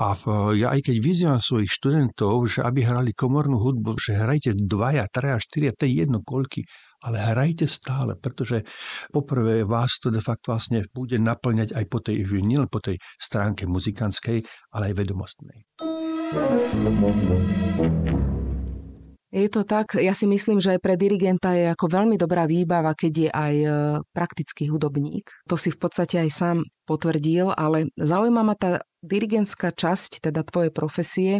A 0.00 0.16
ja 0.56 0.72
aj 0.72 0.88
keď 0.88 0.96
vyzývam 1.04 1.40
svojich 1.40 1.68
študentov, 1.68 2.48
že 2.48 2.64
aby 2.64 2.80
hrali 2.84 3.12
komornú 3.12 3.60
hudbu, 3.60 3.96
že 4.00 4.16
hrajte 4.16 4.56
dvaja, 4.56 5.04
traja, 5.12 5.36
štyria, 5.36 5.76
to 5.76 5.84
je 5.84 6.00
jedno 6.00 6.24
koľky, 6.24 6.64
ale 7.02 7.16
hrajte 7.20 7.66
stále, 7.68 8.16
pretože 8.16 8.64
poprvé 9.12 9.66
vás 9.66 9.98
to 10.00 10.08
de 10.08 10.22
facto 10.22 10.54
vlastne 10.54 10.84
bude 10.94 11.18
naplňať 11.20 11.76
aj 11.76 11.84
po 11.90 11.98
tej, 12.00 12.24
nielen 12.40 12.70
po 12.70 12.80
tej 12.80 12.96
stránke 13.18 13.68
muzikantskej, 13.68 14.44
ale 14.72 14.92
aj 14.92 14.94
vedomostnej. 14.96 15.58
Je 19.36 19.52
to 19.52 19.68
tak, 19.68 20.00
ja 20.00 20.16
si 20.16 20.24
myslím, 20.24 20.64
že 20.64 20.80
pre 20.80 20.96
dirigenta 20.96 21.52
je 21.52 21.68
ako 21.68 21.92
veľmi 21.92 22.16
dobrá 22.16 22.48
výbava, 22.48 22.96
keď 22.96 23.12
je 23.12 23.30
aj 23.30 23.54
e, 23.60 23.68
praktický 24.16 24.72
hudobník. 24.72 25.28
To 25.50 25.60
si 25.60 25.68
v 25.68 25.76
podstate 25.76 26.24
aj 26.24 26.30
sám 26.32 26.56
potvrdil, 26.88 27.52
ale 27.52 27.92
zaujíma 28.00 28.40
ma 28.40 28.56
tá 28.56 28.80
dirigentská 29.06 29.70
časť, 29.70 30.26
teda 30.28 30.42
tvojej 30.42 30.74
profesie. 30.74 31.32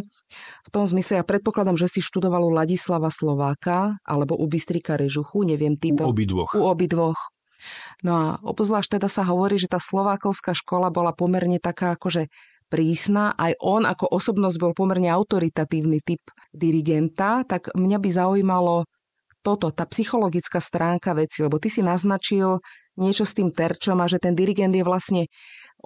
V 0.63 0.69
tom 0.71 0.87
zmysle, 0.87 1.19
ja 1.19 1.25
predpokladám, 1.27 1.75
že 1.75 1.91
si 1.91 1.99
študoval 1.99 2.47
u 2.47 2.51
Ladislava 2.55 3.11
Slováka 3.11 3.99
alebo 4.07 4.39
u 4.39 4.47
Bystrika 4.47 4.95
Režuchu, 4.95 5.43
neviem, 5.43 5.75
týto. 5.75 6.07
U 6.07 6.15
obidvoch. 6.15 6.51
U 6.55 6.63
obidvoch. 6.71 7.19
No 8.05 8.11
a 8.15 8.25
obzvlášť 8.41 8.97
teda 8.97 9.09
sa 9.11 9.25
hovorí, 9.27 9.59
že 9.59 9.67
tá 9.67 9.81
slovákovská 9.81 10.53
škola 10.55 10.93
bola 10.93 11.11
pomerne 11.11 11.57
taká 11.57 11.97
akože 11.97 12.29
prísna, 12.67 13.33
aj 13.35 13.57
on 13.63 13.87
ako 13.87 14.11
osobnosť 14.11 14.57
bol 14.59 14.71
pomerne 14.75 15.07
autoritatívny 15.07 16.03
typ 16.03 16.21
dirigenta, 16.51 17.47
tak 17.47 17.71
mňa 17.73 17.97
by 17.97 18.09
zaujímalo 18.11 18.83
toto, 19.39 19.71
tá 19.71 19.87
psychologická 19.87 20.59
stránka 20.59 21.15
veci, 21.15 21.39
lebo 21.39 21.55
ty 21.55 21.71
si 21.71 21.79
naznačil 21.79 22.59
niečo 22.99 23.23
s 23.23 23.31
tým 23.31 23.55
terčom 23.55 23.95
a 24.03 24.09
že 24.11 24.19
ten 24.19 24.35
dirigent 24.35 24.75
je 24.75 24.83
vlastne 24.83 25.31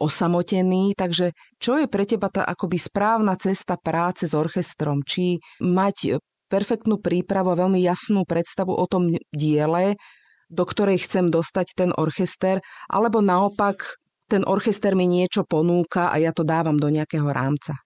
osamotený, 0.02 0.98
takže 0.98 1.38
čo 1.62 1.78
je 1.78 1.86
pre 1.86 2.10
teba 2.10 2.34
tá 2.34 2.42
akoby 2.42 2.82
správna 2.82 3.38
cesta 3.38 3.78
práce 3.78 4.26
s 4.26 4.34
orchestrom? 4.34 5.06
Či 5.06 5.38
mať 5.62 6.18
perfektnú 6.50 6.98
prípravu 6.98 7.54
a 7.54 7.60
veľmi 7.62 7.80
jasnú 7.80 8.26
predstavu 8.26 8.74
o 8.74 8.86
tom 8.90 9.14
diele, 9.32 9.96
do 10.52 10.64
ktorej 10.68 11.06
chcem 11.08 11.32
dostať 11.32 11.68
ten 11.78 11.90
orchester, 11.96 12.60
alebo 12.92 13.24
naopak 13.24 14.02
ten 14.28 14.44
orchester 14.44 14.98
mi 14.98 15.08
niečo 15.08 15.48
ponúka 15.48 16.12
a 16.12 16.20
ja 16.20 16.36
to 16.36 16.44
dávam 16.44 16.76
do 16.76 16.92
nejakého 16.92 17.28
rámca. 17.32 17.80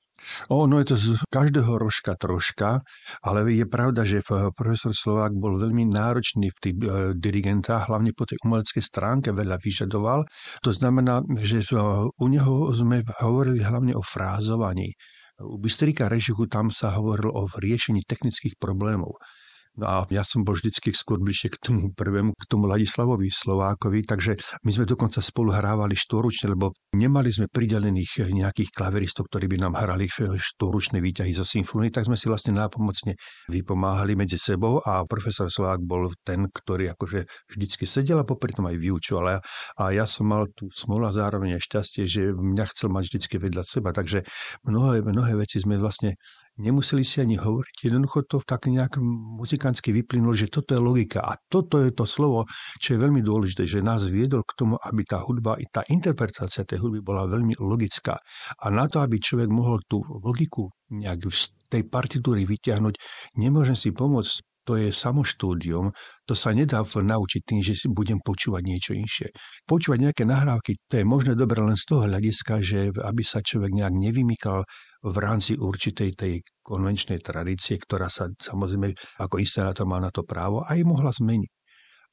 O, 0.50 0.66
no 0.66 0.82
je 0.82 0.94
to 0.94 0.96
z 0.96 1.08
každého 1.30 1.78
rožka 1.78 2.18
troška, 2.18 2.82
ale 3.22 3.46
je 3.54 3.66
pravda, 3.66 4.02
že 4.06 4.26
profesor 4.56 4.94
Slovák 4.94 5.34
bol 5.36 5.58
veľmi 5.58 5.86
náročný 5.90 6.50
v 6.50 6.60
tých 6.62 6.76
e, 6.76 6.88
dirigentách, 7.18 7.90
hlavne 7.90 8.12
po 8.14 8.26
tej 8.26 8.42
umeleckej 8.46 8.84
stránke 8.84 9.30
veľa 9.32 9.58
vyžadoval. 9.62 10.26
To 10.66 10.72
znamená, 10.74 11.22
že 11.42 11.62
u 12.16 12.26
neho 12.26 12.70
sme 12.74 13.06
hovorili 13.22 13.62
hlavne 13.62 13.94
o 13.94 14.04
frázovaní. 14.04 14.94
U 15.44 15.60
Bystrika 15.60 16.08
Režichu 16.08 16.48
tam 16.48 16.72
sa 16.72 16.96
hovorilo 16.96 17.36
o 17.36 17.44
riešení 17.52 18.08
technických 18.08 18.56
problémov. 18.56 19.20
No 19.76 19.86
a 19.92 19.96
ja 20.08 20.24
som 20.24 20.48
bol 20.48 20.56
vždycky 20.56 20.96
skôr 20.96 21.20
bližšie 21.20 21.52
k 21.52 21.60
tomu 21.60 21.92
prvému, 21.92 22.32
k 22.32 22.46
tomu 22.48 22.64
Ladislavovi 22.72 23.28
Slovákovi, 23.28 24.08
takže 24.08 24.40
my 24.64 24.72
sme 24.72 24.88
dokonca 24.88 25.20
spolu 25.20 25.52
hrávali 25.52 26.00
štvoručne, 26.00 26.56
lebo 26.56 26.72
nemali 26.96 27.28
sme 27.28 27.52
pridelených 27.52 28.24
nejakých 28.32 28.72
klaveristov, 28.72 29.28
ktorí 29.28 29.52
by 29.52 29.68
nám 29.68 29.74
hrali 29.76 30.08
štvoručné 30.08 31.04
výťahy 31.04 31.36
zo 31.36 31.44
symfóny, 31.44 31.92
tak 31.92 32.08
sme 32.08 32.16
si 32.16 32.32
vlastne 32.32 32.56
nápomocne 32.56 33.20
vypomáhali 33.52 34.16
medzi 34.16 34.40
sebou 34.40 34.80
a 34.80 35.04
profesor 35.04 35.52
Slovák 35.52 35.84
bol 35.84 36.08
ten, 36.24 36.48
ktorý 36.48 36.96
akože 36.96 37.28
vždycky 37.52 37.84
sedel 37.84 38.24
a 38.24 38.26
popri 38.28 38.56
tom 38.56 38.72
aj 38.72 38.80
vyučoval. 38.80 39.44
A 39.76 39.84
ja 39.92 40.08
som 40.08 40.32
mal 40.32 40.48
tú 40.56 40.72
smolu 40.72 41.10
a 41.10 41.12
zároveň 41.12 41.60
aj 41.60 41.68
šťastie, 41.68 42.04
že 42.08 42.32
mňa 42.32 42.66
chcel 42.72 42.88
mať 42.96 43.04
vždycky 43.12 43.36
vedľa 43.44 43.64
seba, 43.68 43.92
takže 43.92 44.24
mnohé, 44.64 45.04
mnohé 45.04 45.36
veci 45.36 45.60
sme 45.60 45.76
vlastne 45.76 46.16
nemuseli 46.60 47.04
si 47.04 47.20
ani 47.20 47.36
hovoriť, 47.36 47.76
jednoducho 47.92 48.24
to 48.28 48.40
tak 48.44 48.72
nejak 48.72 49.00
muzikantsky 49.40 49.92
vyplynulo, 49.92 50.32
že 50.32 50.48
toto 50.48 50.76
je 50.76 50.82
logika 50.82 51.24
a 51.24 51.36
toto 51.36 51.84
je 51.84 51.92
to 51.92 52.08
slovo, 52.08 52.48
čo 52.80 52.96
je 52.96 53.04
veľmi 53.04 53.20
dôležité, 53.20 53.68
že 53.68 53.84
nás 53.84 54.08
viedol 54.08 54.48
k 54.48 54.56
tomu, 54.56 54.76
aby 54.80 55.04
tá 55.04 55.20
hudba 55.20 55.60
i 55.60 55.68
tá 55.68 55.84
interpretácia 55.92 56.64
tej 56.64 56.80
hudby 56.80 57.04
bola 57.04 57.28
veľmi 57.28 57.60
logická. 57.60 58.16
A 58.64 58.66
na 58.72 58.88
to, 58.88 59.04
aby 59.04 59.20
človek 59.20 59.52
mohol 59.52 59.84
tú 59.84 60.00
logiku 60.02 60.72
nejak 60.92 61.28
z 61.28 61.52
tej 61.68 61.84
partitúry 61.90 62.48
vyťahnuť, 62.48 62.96
nemôžem 63.36 63.76
si 63.76 63.92
pomôcť 63.92 64.55
to 64.66 64.82
je 64.82 64.90
samoštúdium, 64.90 65.94
to 66.26 66.34
sa 66.34 66.52
nedá 66.52 66.82
naučiť 66.82 67.42
tým, 67.46 67.62
že 67.62 67.78
si 67.78 67.88
budem 67.88 68.18
počúvať 68.20 68.64
niečo 68.66 68.92
inšie. 68.98 69.30
Počúvať 69.70 70.10
nejaké 70.10 70.24
nahrávky, 70.26 70.76
to 70.90 71.00
je 71.00 71.06
možné 71.06 71.38
dobre 71.38 71.62
len 71.62 71.78
z 71.78 71.86
toho 71.86 72.10
hľadiska, 72.10 72.66
že 72.66 72.90
aby 72.90 73.22
sa 73.22 73.46
človek 73.46 73.72
nejak 73.72 73.94
nevymykal 73.94 74.66
v 75.06 75.18
rámci 75.22 75.54
určitej 75.54 76.18
tej 76.18 76.34
konvenčnej 76.66 77.22
tradície, 77.22 77.78
ktorá 77.78 78.10
sa 78.10 78.26
samozrejme 78.34 78.90
ako 79.22 79.38
inscenátor 79.38 79.86
má 79.86 80.02
na 80.02 80.10
to 80.10 80.26
právo, 80.26 80.66
aj 80.66 80.82
mohla 80.82 81.14
zmeniť 81.14 81.56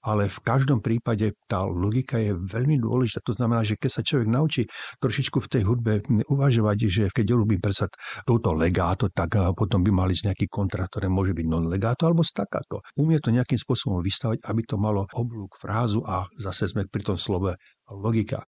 ale 0.02 0.26
v 0.26 0.38
každom 0.42 0.82
prípade 0.82 1.32
tá 1.46 1.62
logika 1.62 2.18
je 2.18 2.34
veľmi 2.34 2.82
dôležitá. 2.82 3.22
To 3.22 3.34
znamená, 3.38 3.62
že 3.62 3.78
keď 3.78 3.90
sa 3.90 4.02
človek 4.02 4.28
naučí 4.28 4.62
trošičku 4.98 5.38
v 5.38 5.50
tej 5.50 5.62
hudbe 5.62 5.92
uvažovať, 6.26 6.78
že 6.90 7.04
keď 7.14 7.38
robí 7.38 7.62
predsa 7.62 7.86
touto 8.26 8.50
legáto, 8.52 9.08
tak 9.14 9.38
potom 9.54 9.80
by 9.86 9.90
mali 9.94 10.18
z 10.18 10.28
nejaký 10.28 10.50
kontrakt, 10.50 10.98
ktoré 10.98 11.06
môže 11.06 11.32
byť 11.32 11.46
non-legáto 11.46 12.04
alebo 12.10 12.26
staccato. 12.26 12.82
Umie 12.98 13.22
to 13.22 13.30
nejakým 13.30 13.58
spôsobom 13.58 14.02
vystavať, 14.02 14.42
aby 14.42 14.62
to 14.66 14.76
malo 14.76 15.06
oblúk, 15.14 15.54
frázu 15.54 16.02
a 16.02 16.26
zase 16.36 16.66
sme 16.66 16.90
pri 16.90 17.02
tom 17.06 17.16
slove 17.16 17.54
logika. 17.86 18.42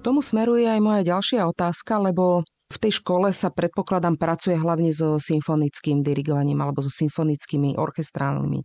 Tomu 0.00 0.24
smeruje 0.24 0.64
aj 0.64 0.80
moja 0.80 1.02
ďalšia 1.04 1.44
otázka, 1.44 2.00
lebo 2.00 2.42
v 2.70 2.76
tej 2.78 3.02
škole 3.02 3.34
sa 3.34 3.50
predpokladám 3.50 4.14
pracuje 4.14 4.54
hlavne 4.54 4.94
so 4.94 5.18
symfonickým 5.18 6.06
dirigovaním 6.06 6.62
alebo 6.62 6.78
so 6.78 6.88
symfonickými 6.88 7.74
orchestrálnymi 7.74 8.62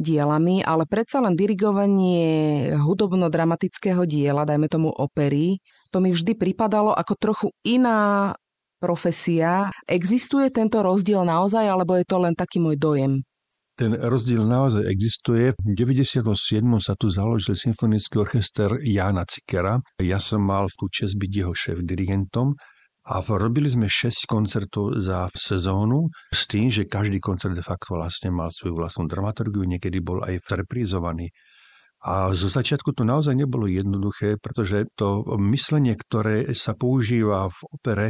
dielami, 0.00 0.64
ale 0.64 0.88
predsa 0.88 1.20
len 1.20 1.36
dirigovanie 1.36 2.72
hudobno-dramatického 2.80 4.08
diela, 4.08 4.48
dajme 4.48 4.72
tomu 4.72 4.88
opery, 4.88 5.60
to 5.92 6.00
mi 6.00 6.16
vždy 6.16 6.32
pripadalo 6.40 6.96
ako 6.96 7.12
trochu 7.20 7.48
iná 7.68 8.32
profesia. 8.80 9.68
Existuje 9.84 10.48
tento 10.48 10.80
rozdiel 10.80 11.24
naozaj, 11.28 11.68
alebo 11.68 12.00
je 12.00 12.08
to 12.08 12.16
len 12.20 12.32
taký 12.32 12.64
môj 12.64 12.80
dojem? 12.80 13.20
Ten 13.74 13.90
rozdiel 13.90 14.46
naozaj 14.46 14.86
existuje. 14.86 15.50
V 15.50 15.74
97. 15.74 16.22
sa 16.78 16.94
tu 16.94 17.10
založil 17.10 17.58
symfonický 17.58 18.22
orchester 18.22 18.78
Jana 18.86 19.26
Cikera. 19.26 19.82
Ja 19.98 20.22
som 20.22 20.46
mal 20.46 20.70
tú 20.78 20.86
čest 20.86 21.18
byť 21.18 21.30
jeho 21.34 21.50
šéf-dirigentom 21.50 22.54
a 23.04 23.20
robili 23.20 23.68
sme 23.68 23.84
6 23.84 24.24
koncertov 24.24 24.96
za 24.96 25.28
sezónu 25.36 26.08
s 26.32 26.48
tým, 26.48 26.72
že 26.72 26.88
každý 26.88 27.20
koncert 27.20 27.52
de 27.52 27.60
facto 27.60 28.00
vlastne 28.00 28.32
mal 28.32 28.48
svoju 28.48 28.80
vlastnú 28.80 29.04
dramaturgiu, 29.04 29.68
niekedy 29.68 30.00
bol 30.00 30.24
aj 30.24 30.40
reprízovaný. 30.48 31.28
A 32.04 32.32
zo 32.36 32.48
začiatku 32.48 32.92
to 32.96 33.04
naozaj 33.04 33.36
nebolo 33.36 33.68
jednoduché, 33.68 34.36
pretože 34.40 34.88
to 34.96 35.24
myslenie, 35.40 35.96
ktoré 35.96 36.52
sa 36.56 36.76
používa 36.76 37.48
v 37.48 37.60
opere, 37.76 38.06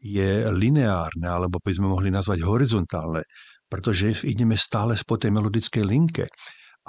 je 0.00 0.48
lineárne, 0.48 1.28
alebo 1.28 1.60
by 1.60 1.72
sme 1.76 1.92
mohli 1.92 2.08
nazvať 2.08 2.40
horizontálne, 2.40 3.28
pretože 3.68 4.24
ideme 4.24 4.56
stále 4.56 4.96
po 5.04 5.20
tej 5.20 5.36
melodickej 5.36 5.84
linke 5.84 6.24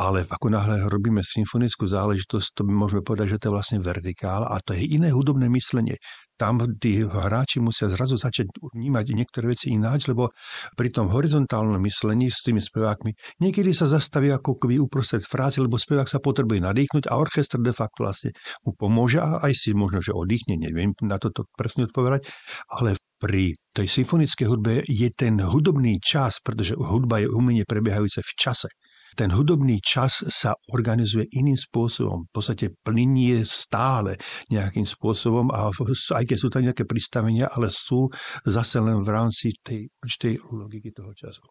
ale 0.01 0.25
ako 0.25 0.49
náhle 0.49 0.89
robíme 0.89 1.21
symfonickú 1.21 1.85
záležitosť, 1.85 2.57
to 2.57 2.61
by 2.65 2.73
môžeme 2.73 3.05
povedať, 3.05 3.37
že 3.37 3.39
to 3.45 3.45
je 3.49 3.53
vlastne 3.53 3.79
vertikál 3.85 4.49
a 4.49 4.57
to 4.57 4.73
je 4.73 4.97
iné 4.97 5.13
hudobné 5.13 5.45
myslenie. 5.53 6.01
Tam 6.41 6.57
tí 6.81 7.05
hráči 7.05 7.61
musia 7.61 7.85
zrazu 7.85 8.17
začať 8.17 8.49
vnímať 8.49 9.13
niektoré 9.13 9.53
veci 9.53 9.69
ináč, 9.69 10.09
lebo 10.09 10.33
pri 10.73 10.89
tom 10.89 11.13
horizontálnom 11.13 11.77
myslení 11.85 12.33
s 12.33 12.41
tými 12.41 12.57
spevákmi 12.57 13.13
niekedy 13.45 13.77
sa 13.77 13.85
zastaví 13.85 14.33
ako 14.33 14.57
keby 14.57 14.81
uprostred 14.81 15.21
frázy, 15.21 15.61
lebo 15.61 15.77
spevák 15.77 16.09
sa 16.09 16.17
potrebuje 16.17 16.65
nadýchnuť 16.65 17.05
a 17.05 17.21
orchestr 17.21 17.61
de 17.61 17.69
facto 17.69 18.01
vlastne 18.01 18.33
mu 18.65 18.73
pomôže 18.73 19.21
a 19.21 19.37
aj 19.45 19.53
si 19.53 19.77
možno, 19.77 20.01
že 20.01 20.17
oddychne, 20.17 20.57
neviem 20.57 20.97
na 21.05 21.21
toto 21.21 21.45
presne 21.53 21.85
odpovedať, 21.85 22.25
ale 22.73 22.97
pri 23.21 23.53
tej 23.77 24.01
symfonickej 24.01 24.47
hudbe 24.49 24.73
je 24.81 25.13
ten 25.13 25.37
hudobný 25.37 26.01
čas, 26.01 26.41
pretože 26.41 26.73
hudba 26.73 27.21
je 27.21 27.29
umenie 27.29 27.69
prebiehajúce 27.69 28.25
v 28.25 28.33
čase 28.33 28.73
ten 29.15 29.29
hudobný 29.31 29.83
čas 29.83 30.23
sa 30.31 30.55
organizuje 30.71 31.27
iným 31.35 31.59
spôsobom. 31.59 32.27
V 32.27 32.31
podstate 32.31 32.71
plinie 32.79 33.43
stále 33.43 34.15
nejakým 34.47 34.87
spôsobom 34.87 35.51
a 35.51 35.71
aj 35.71 36.23
keď 36.27 36.37
sú 36.37 36.47
tam 36.47 36.63
nejaké 36.63 36.87
pristavenia, 36.87 37.51
ale 37.51 37.71
sú 37.71 38.07
zase 38.47 38.79
len 38.79 39.03
v 39.03 39.09
rámci 39.09 39.55
tej 39.59 39.91
určitej 39.99 40.33
logiky 40.51 40.89
toho 40.95 41.11
času. 41.11 41.43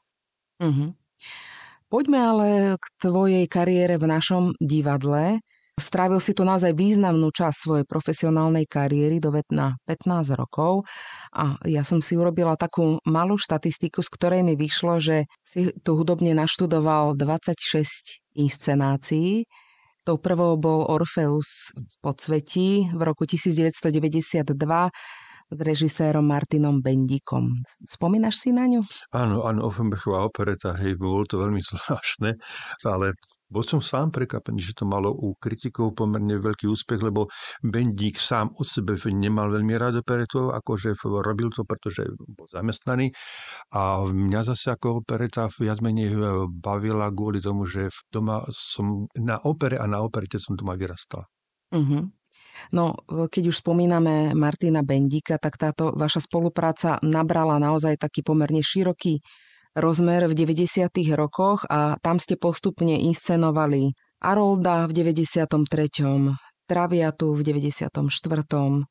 Mm-hmm. 0.60 0.90
Poďme 1.90 2.18
ale 2.22 2.48
k 2.78 2.84
tvojej 3.02 3.44
kariére 3.50 3.98
v 3.98 4.06
našom 4.06 4.54
divadle. 4.62 5.42
Strávil 5.80 6.20
si 6.20 6.36
tu 6.36 6.44
naozaj 6.44 6.76
významnú 6.76 7.32
časť 7.32 7.56
svojej 7.56 7.86
profesionálnej 7.88 8.68
kariéry 8.68 9.16
do 9.18 9.32
na 9.50 9.80
15 9.88 10.36
rokov 10.36 10.84
a 11.32 11.56
ja 11.64 11.80
som 11.82 12.04
si 12.04 12.20
urobila 12.20 12.54
takú 12.60 13.00
malú 13.08 13.40
štatistiku, 13.40 14.04
z 14.04 14.10
ktorej 14.12 14.40
mi 14.44 14.54
vyšlo, 14.54 15.00
že 15.00 15.24
si 15.40 15.72
tu 15.80 15.96
hudobne 15.96 16.36
naštudoval 16.36 17.16
26 17.16 18.20
inscenácií. 18.36 19.48
Tou 20.04 20.20
prvou 20.20 20.60
bol 20.60 20.84
Orfeus 20.88 21.72
v 21.76 21.96
podsvetí 22.04 22.92
v 22.92 23.00
roku 23.00 23.24
1992 23.24 24.52
s 25.50 25.58
režisérom 25.58 26.22
Martinom 26.22 26.78
Bendíkom. 26.78 27.58
Spomínaš 27.82 28.38
si 28.38 28.54
na 28.54 28.70
ňu? 28.70 28.86
Áno, 29.10 29.42
áno, 29.42 29.66
Offenbachová 29.66 30.22
opereta, 30.22 30.78
hej, 30.78 30.94
bolo 30.94 31.26
to 31.26 31.42
veľmi 31.42 31.58
zvláštne, 31.58 32.38
ale 32.86 33.18
bol 33.50 33.66
som 33.66 33.82
sám 33.82 34.14
prekvapený, 34.14 34.62
že 34.62 34.78
to 34.78 34.86
malo 34.86 35.10
u 35.10 35.34
kritikov 35.34 35.98
pomerne 35.98 36.38
veľký 36.38 36.70
úspech, 36.70 37.02
lebo 37.02 37.26
Bendík 37.66 38.22
sám 38.22 38.54
o 38.54 38.62
sebe 38.62 38.94
nemal 39.10 39.50
veľmi 39.50 39.74
rád 39.74 40.06
operetov, 40.06 40.54
akože 40.54 40.94
robil 41.02 41.50
to, 41.50 41.66
pretože 41.66 42.06
bol 42.30 42.46
zamestnaný. 42.46 43.10
A 43.74 44.06
mňa 44.06 44.40
zase 44.54 44.70
ako 44.70 45.02
opereta 45.02 45.50
viac 45.50 45.82
menej 45.82 46.14
bavila 46.62 47.10
kvôli 47.10 47.42
tomu, 47.42 47.66
že 47.66 47.90
doma 48.06 48.46
som 48.54 49.10
na 49.18 49.42
opere 49.42 49.76
a 49.76 49.90
na 49.90 49.98
operete 49.98 50.38
som 50.38 50.54
doma 50.54 50.78
vyrastal. 50.78 51.26
Uh-huh. 51.74 52.06
No, 52.70 52.84
keď 53.08 53.50
už 53.50 53.66
spomíname 53.66 54.36
Martina 54.36 54.86
Bendika, 54.86 55.40
tak 55.42 55.58
táto 55.58 55.90
vaša 55.96 56.22
spolupráca 56.22 57.02
nabrala 57.02 57.58
naozaj 57.58 57.98
taký 57.98 58.22
pomerne 58.22 58.62
široký 58.62 59.18
rozmer 59.76 60.26
v 60.26 60.34
90. 60.34 60.90
rokoch 61.14 61.64
a 61.68 61.96
tam 62.02 62.18
ste 62.18 62.36
postupne 62.36 62.98
inscenovali 62.98 63.92
Arolda 64.20 64.86
v 64.86 64.92
93., 65.14 66.36
Traviatu 66.70 67.34
v 67.34 67.42
94., 67.42 67.90
95. 67.90 68.86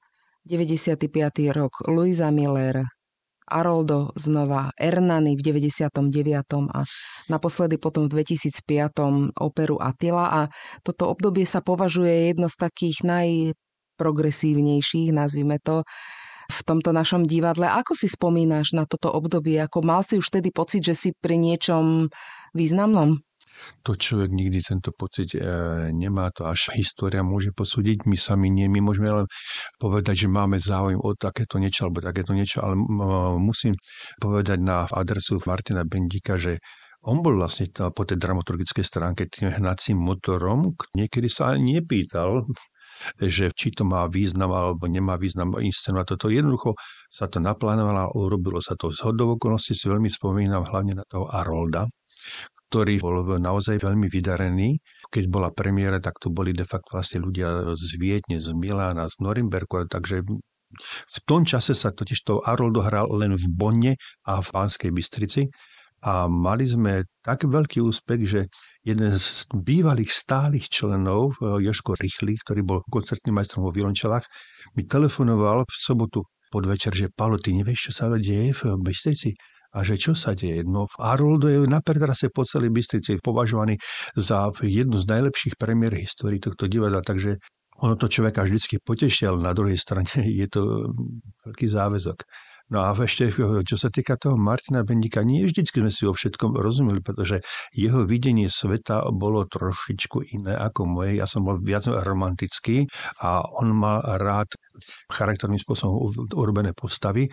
rok 1.56 1.74
Luisa 1.88 2.32
Miller, 2.32 2.84
Aroldo 3.50 4.14
znova 4.14 4.70
Ernany 4.78 5.34
v 5.34 5.42
99. 5.42 5.90
a 6.70 6.86
naposledy 7.28 7.82
potom 7.82 8.06
v 8.06 8.22
2005. 8.22 9.34
operu 9.42 9.82
Attila 9.82 10.30
a 10.30 10.46
toto 10.86 11.10
obdobie 11.10 11.50
sa 11.50 11.66
považuje 11.66 12.30
jedno 12.30 12.46
z 12.46 12.62
takých 12.62 13.02
najprogresívnejších, 13.04 15.10
nazvime 15.10 15.58
to, 15.60 15.82
v 16.50 16.60
tomto 16.66 16.90
našom 16.90 17.30
divadle. 17.30 17.70
Ako 17.70 17.94
si 17.94 18.10
spomínaš 18.10 18.74
na 18.74 18.90
toto 18.90 19.14
obdobie? 19.14 19.62
Ako 19.62 19.86
mal 19.86 20.02
si 20.02 20.18
už 20.18 20.34
vtedy 20.34 20.50
pocit, 20.50 20.82
že 20.82 20.98
si 20.98 21.10
pri 21.14 21.38
niečom 21.38 22.10
významnom? 22.58 23.22
To 23.84 23.92
človek 23.96 24.32
nikdy 24.32 24.60
tento 24.64 24.96
pocit 24.96 25.36
e, 25.36 25.44
nemá, 25.92 26.32
to 26.32 26.48
až 26.48 26.72
história 26.80 27.20
môže 27.20 27.52
posúdiť, 27.52 28.08
my 28.08 28.16
sami 28.16 28.48
nie, 28.48 28.72
my 28.72 28.80
môžeme 28.80 29.12
len 29.12 29.28
povedať, 29.76 30.26
že 30.26 30.28
máme 30.32 30.56
záujem 30.56 30.96
o 30.96 31.12
takéto 31.16 31.60
niečo 31.60 31.88
alebo 31.88 32.00
takéto 32.00 32.32
niečo, 32.32 32.64
ale 32.64 32.80
musím 33.36 33.76
povedať 34.16 34.64
na 34.64 34.88
adresu 34.88 35.44
Martina 35.44 35.84
Bendika, 35.84 36.40
že 36.40 36.64
on 37.04 37.24
bol 37.24 37.36
vlastne 37.40 37.72
po 37.72 38.04
tej 38.04 38.20
dramaturgickej 38.20 38.84
stránke 38.84 39.32
tým 39.32 39.56
hnacím 39.56 40.00
motorom, 40.00 40.76
niekedy 40.96 41.32
sa 41.32 41.56
ani 41.56 41.80
nepýtal, 41.80 42.44
že 43.20 43.52
či 43.56 43.72
to 43.72 43.84
má 43.88 44.08
význam 44.08 44.52
alebo 44.52 44.86
nemá 44.90 45.16
význam 45.16 45.56
inscenovať 45.58 46.06
toto. 46.16 46.28
Jednoducho 46.32 46.76
sa 47.10 47.28
to 47.32 47.40
naplánovalo 47.40 48.00
a 48.06 48.14
urobilo 48.14 48.60
sa 48.60 48.76
to. 48.76 48.92
Z 48.94 49.06
okolností 49.10 49.74
si 49.76 49.90
veľmi 49.90 50.10
spomínam 50.12 50.68
hlavne 50.68 51.00
na 51.00 51.06
toho 51.08 51.28
Arolda, 51.30 51.88
ktorý 52.70 53.02
bol 53.02 53.42
naozaj 53.42 53.82
veľmi 53.82 54.06
vydarený. 54.06 54.78
Keď 55.10 55.26
bola 55.26 55.50
premiéra, 55.50 55.98
tak 55.98 56.22
to 56.22 56.30
boli 56.30 56.54
de 56.54 56.68
facto 56.68 56.94
vlastne 56.94 57.18
ľudia 57.26 57.74
z 57.74 57.92
Viedne, 57.98 58.38
z 58.38 58.54
Milána, 58.54 59.10
z 59.10 59.18
Norimberku, 59.26 59.90
takže 59.90 60.22
v 60.86 61.20
tom 61.26 61.50
čase 61.50 61.74
sa 61.74 61.90
totiž 61.90 62.20
to 62.22 62.46
Aroldo 62.46 62.86
hral 62.86 63.10
len 63.10 63.34
v 63.34 63.46
Bonne 63.50 63.94
a 64.30 64.38
v 64.38 64.48
Pánskej 64.54 64.94
Bystrici 64.94 65.50
a 66.06 66.30
mali 66.30 66.70
sme 66.70 67.10
tak 67.26 67.50
veľký 67.50 67.82
úspech, 67.82 68.22
že 68.24 68.42
jeden 68.86 69.12
z 69.20 69.46
bývalých 69.52 70.12
stálych 70.12 70.72
členov, 70.72 71.36
e, 71.40 71.64
Joško 71.64 72.00
Rychlý, 72.00 72.40
ktorý 72.40 72.62
bol 72.64 72.80
koncertným 72.88 73.36
majstrom 73.36 73.68
vo 73.68 73.72
Vilončelách, 73.76 74.24
mi 74.80 74.88
telefonoval 74.88 75.68
v 75.68 75.76
sobotu 75.76 76.24
podvečer, 76.50 76.96
že 76.96 77.14
Paolo, 77.14 77.38
ty 77.38 77.54
nevieš, 77.54 77.92
čo 77.92 77.92
sa 77.94 78.06
deje 78.16 78.56
v 78.56 78.62
Bystrici? 78.82 79.36
A 79.70 79.86
že 79.86 80.02
čo 80.02 80.18
sa 80.18 80.34
deje? 80.34 80.66
No 80.66 80.90
Aroldo 80.98 81.46
je 81.46 81.62
na 81.70 81.78
predrase 81.78 82.34
po 82.34 82.42
celej 82.42 82.74
Bystrici 82.74 83.22
považovaný 83.22 83.78
za 84.18 84.50
jednu 84.66 84.98
z 84.98 85.06
najlepších 85.06 85.62
premiér 85.62 85.94
histórii 85.94 86.42
tohto 86.42 86.66
divadla, 86.66 87.06
takže 87.06 87.38
ono 87.80 87.96
to 87.96 88.12
človeka 88.12 88.44
vždycky 88.44 88.82
potešia, 88.82 89.30
ale 89.30 89.46
na 89.46 89.54
druhej 89.54 89.78
strane 89.78 90.10
je 90.42 90.48
to 90.50 90.90
veľký 91.46 91.68
záväzok. 91.70 92.18
No 92.70 92.86
a 92.86 92.94
ešte, 92.94 93.34
čo 93.66 93.76
sa 93.82 93.90
týka 93.90 94.14
toho 94.14 94.38
Martina 94.38 94.86
Bendika, 94.86 95.26
nie 95.26 95.42
vždycky 95.42 95.82
sme 95.82 95.90
si 95.90 96.06
o 96.06 96.14
všetkom 96.14 96.54
rozumeli, 96.54 97.02
pretože 97.02 97.42
jeho 97.74 98.06
videnie 98.06 98.46
sveta 98.46 99.10
bolo 99.10 99.50
trošičku 99.50 100.38
iné 100.38 100.54
ako 100.54 100.86
moje. 100.86 101.18
Ja 101.18 101.26
som 101.26 101.50
bol 101.50 101.58
viac 101.58 101.90
romantický 101.90 102.86
a 103.26 103.42
on 103.58 103.74
mal 103.74 104.06
rád 104.06 104.54
charakterným 105.12 105.60
spôsobom 105.60 106.12
urobené 106.36 106.72
postavy. 106.74 107.28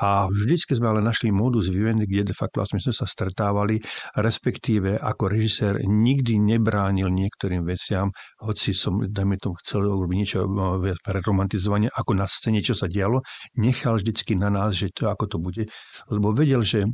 A 0.00 0.28
vždycky 0.28 0.76
sme 0.76 0.92
ale 0.92 1.00
našli 1.00 1.32
modus 1.32 1.70
vivendi, 1.70 2.04
kde 2.04 2.32
de 2.32 2.36
facto 2.36 2.60
vlastne 2.60 2.82
sme 2.82 2.94
sa 2.94 3.06
stretávali, 3.06 3.80
respektíve 4.18 4.98
ako 4.98 5.30
režisér 5.30 5.82
nikdy 5.86 6.38
nebránil 6.38 7.08
niektorým 7.08 7.64
veciam, 7.64 8.10
hoci 8.42 8.74
som, 8.74 9.00
dajme 9.02 9.38
tomu, 9.40 9.56
chcel 9.62 9.86
urobiť 9.86 10.16
niečo 10.18 10.38
viac 10.80 10.98
pre 11.00 11.18
romantizovanie, 11.22 11.88
ako 11.90 12.12
na 12.18 12.26
scéne, 12.26 12.60
čo 12.60 12.76
sa 12.76 12.90
dialo, 12.90 13.22
nechal 13.58 13.96
vždycky 13.98 14.34
na 14.36 14.50
nás, 14.52 14.76
že 14.76 14.92
to 14.92 15.10
ako 15.10 15.24
to 15.26 15.36
bude, 15.40 15.64
lebo 16.10 16.34
vedel, 16.34 16.62
že 16.62 16.84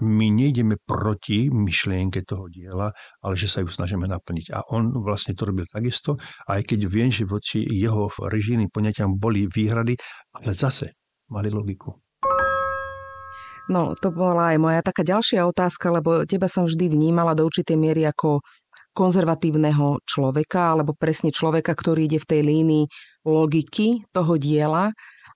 my 0.00 0.26
nejdeme 0.32 0.80
proti 0.80 1.52
myšlienke 1.52 2.24
toho 2.24 2.48
diela, 2.48 2.90
ale 3.22 3.34
že 3.36 3.46
sa 3.46 3.62
ju 3.64 3.68
snažíme 3.68 4.04
naplniť. 4.08 4.46
A 4.52 4.64
on 4.74 4.90
vlastne 5.00 5.36
to 5.36 5.48
robil 5.48 5.68
takisto, 5.68 6.16
aj 6.48 6.64
keď 6.64 6.80
viem, 6.88 7.08
že 7.12 7.28
voči 7.28 7.62
jeho 7.62 8.10
režijným 8.10 8.72
poňatiam 8.72 9.16
boli 9.16 9.46
výhrady, 9.46 9.94
ale 10.36 10.52
zase 10.56 10.98
mali 11.30 11.48
logiku. 11.52 11.94
No, 13.70 13.94
to 13.94 14.10
bola 14.10 14.50
aj 14.50 14.58
moja 14.58 14.80
taká 14.82 15.06
ďalšia 15.06 15.46
otázka, 15.46 15.94
lebo 15.94 16.26
teba 16.26 16.50
som 16.50 16.66
vždy 16.66 16.90
vnímala 16.90 17.38
do 17.38 17.46
určitej 17.46 17.78
miery 17.78 18.02
ako 18.02 18.42
konzervatívneho 18.90 20.02
človeka, 20.02 20.74
alebo 20.74 20.98
presne 20.98 21.30
človeka, 21.30 21.78
ktorý 21.78 22.10
ide 22.10 22.18
v 22.18 22.26
tej 22.26 22.40
línii 22.42 22.84
logiky 23.22 24.02
toho 24.10 24.34
diela 24.34 24.90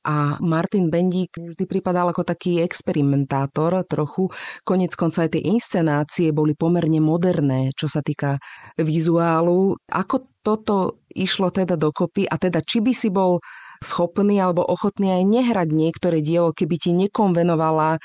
a 0.04 0.36
Martin 0.44 0.92
Bendík 0.92 1.32
vždy 1.40 1.64
pripadal 1.64 2.12
ako 2.12 2.28
taký 2.28 2.60
experimentátor 2.60 3.80
trochu. 3.88 4.28
Konec 4.62 4.92
konca 4.94 5.24
aj 5.24 5.34
tie 5.34 5.42
inscenácie 5.48 6.28
boli 6.30 6.52
pomerne 6.52 7.00
moderné, 7.00 7.72
čo 7.72 7.88
sa 7.88 8.04
týka 8.04 8.36
vizuálu. 8.76 9.80
Ako 9.88 10.28
toto 10.44 11.00
išlo 11.16 11.48
teda 11.48 11.80
dokopy 11.80 12.28
a 12.28 12.36
teda 12.36 12.60
či 12.60 12.84
by 12.84 12.92
si 12.92 13.08
bol 13.08 13.40
schopný 13.80 14.36
alebo 14.38 14.60
ochotný 14.60 15.16
aj 15.16 15.24
nehrať 15.24 15.68
niektoré 15.72 16.20
dielo, 16.20 16.52
keby 16.52 16.76
ti 16.76 16.92
nekonvenovala 16.92 17.96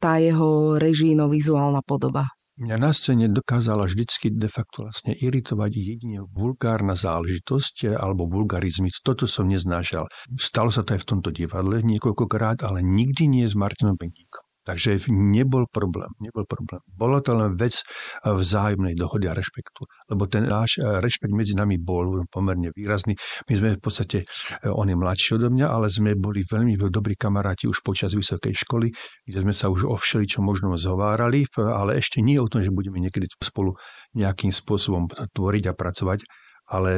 tá 0.00 0.16
jeho 0.22 0.78
režijno-vizuálna 0.78 1.82
podoba? 1.84 2.39
Mňa 2.60 2.76
na 2.76 2.92
scéne 2.92 3.32
dokázala 3.32 3.88
vždycky 3.88 4.36
de 4.36 4.44
facto 4.44 4.84
vlastne 4.84 5.16
iritovať 5.16 5.72
jedine 5.80 6.20
vulgárna 6.28 6.92
záležitosť 6.92 7.88
eh, 7.88 7.96
alebo 7.96 8.28
vulgarizmy. 8.28 8.92
Toto 9.00 9.24
som 9.24 9.48
neznášal. 9.48 10.04
Stalo 10.36 10.68
sa 10.68 10.84
to 10.84 10.92
aj 10.92 11.00
v 11.00 11.08
tomto 11.08 11.32
divadle 11.32 11.80
niekoľkokrát, 11.80 12.60
ale 12.60 12.84
nikdy 12.84 13.32
nie 13.32 13.48
s 13.48 13.56
Martinom 13.56 13.96
Bentíkom. 13.96 14.49
Takže 14.70 15.10
nebol 15.10 15.66
problém, 15.66 16.14
nebol 16.22 16.46
problém. 16.46 16.78
Bolo 16.86 17.18
to 17.18 17.34
len 17.34 17.58
vec 17.58 17.82
eh, 17.82 18.30
vzájomnej 18.30 18.94
dohody 18.94 19.26
a 19.26 19.34
rešpektu, 19.34 19.82
lebo 20.14 20.30
ten 20.30 20.46
náš 20.46 20.78
eh, 20.78 21.02
rešpekt 21.02 21.34
medzi 21.34 21.58
nami 21.58 21.82
bol 21.82 22.22
pomerne 22.30 22.70
výrazný. 22.70 23.18
My 23.50 23.54
sme 23.58 23.68
v 23.74 23.82
podstate, 23.82 24.22
eh, 24.22 24.70
on 24.70 24.86
je 24.86 24.94
mladší 24.94 25.42
odo 25.42 25.50
mňa, 25.50 25.66
ale 25.66 25.90
sme 25.90 26.14
boli 26.14 26.46
veľmi 26.46 26.78
dobrí 26.86 27.18
kamaráti 27.18 27.66
už 27.66 27.82
počas 27.82 28.14
vysokej 28.14 28.54
školy, 28.62 28.94
kde 29.26 29.38
sme 29.42 29.50
sa 29.50 29.66
už 29.66 29.90
o 29.90 29.98
všeličo 29.98 30.38
možno 30.38 30.78
zhovárali, 30.78 31.50
ale 31.58 31.98
ešte 31.98 32.22
nie 32.22 32.38
o 32.38 32.46
tom, 32.46 32.62
že 32.62 32.70
budeme 32.70 33.02
niekedy 33.02 33.26
spolu 33.42 33.74
nejakým 34.14 34.54
spôsobom 34.54 35.10
tvoriť 35.34 35.64
a 35.66 35.74
pracovať, 35.74 36.22
ale 36.70 36.90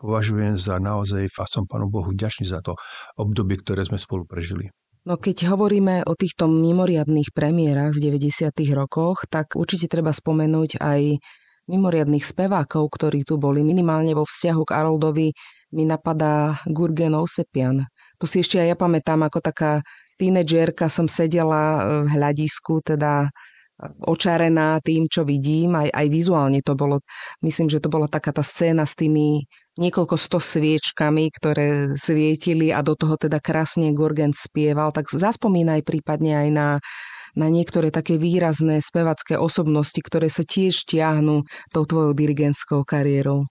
považujem 0.00 0.56
za 0.56 0.80
naozaj, 0.80 1.28
a 1.28 1.44
som 1.44 1.68
Pánu 1.68 1.92
Bohu 1.92 2.08
ďačný 2.16 2.48
za 2.48 2.64
to 2.64 2.72
obdobie, 3.20 3.60
ktoré 3.60 3.84
sme 3.84 4.00
spolu 4.00 4.24
prežili. 4.24 4.72
No 5.02 5.18
keď 5.18 5.50
hovoríme 5.50 6.06
o 6.06 6.14
týchto 6.14 6.46
mimoriadných 6.46 7.34
premiérach 7.34 7.90
v 7.90 8.14
90. 8.14 8.54
rokoch, 8.70 9.26
tak 9.26 9.58
určite 9.58 9.90
treba 9.90 10.14
spomenúť 10.14 10.78
aj 10.78 11.18
mimoriadných 11.66 12.22
spevákov, 12.22 12.86
ktorí 12.86 13.26
tu 13.26 13.34
boli. 13.34 13.66
Minimálne 13.66 14.14
vo 14.14 14.22
vzťahu 14.22 14.62
k 14.62 14.74
Aroldovi 14.78 15.34
mi 15.74 15.84
napadá 15.90 16.54
Gurgen 16.70 17.18
Ousepian. 17.18 17.82
Tu 18.14 18.24
si 18.30 18.46
ešte 18.46 18.62
aj 18.62 18.68
ja 18.70 18.76
pamätám, 18.78 19.26
ako 19.26 19.42
taká 19.42 19.82
tínedžerka 20.22 20.86
som 20.86 21.10
sedela 21.10 21.82
v 22.06 22.08
hľadisku, 22.14 22.78
teda 22.86 23.26
očarená 24.06 24.78
tým, 24.86 25.10
čo 25.10 25.26
vidím, 25.26 25.74
aj, 25.74 25.90
aj 25.90 26.06
vizuálne 26.06 26.62
to 26.62 26.78
bolo, 26.78 27.02
myslím, 27.42 27.66
že 27.66 27.82
to 27.82 27.90
bola 27.90 28.06
taká 28.06 28.30
tá 28.30 28.46
scéna 28.46 28.86
s 28.86 28.94
tými 28.94 29.50
niekoľko 29.78 30.16
sto 30.20 30.38
sviečkami, 30.40 31.32
ktoré 31.32 31.96
svietili 31.96 32.72
a 32.72 32.84
do 32.84 32.92
toho 32.92 33.16
teda 33.16 33.40
krásne 33.40 33.92
Gorgen 33.96 34.36
spieval, 34.36 34.92
tak 34.92 35.08
zaspomínaj 35.08 35.84
prípadne 35.84 36.32
aj 36.36 36.48
na 36.52 36.68
na 37.32 37.48
niektoré 37.48 37.88
také 37.88 38.20
výrazné 38.20 38.84
spevacké 38.84 39.40
osobnosti, 39.40 39.96
ktoré 39.96 40.28
sa 40.28 40.44
tiež 40.44 40.84
ťahnú 40.84 41.48
tou 41.72 41.84
tvojou 41.88 42.12
dirigentskou 42.12 42.84
kariérou. 42.84 43.48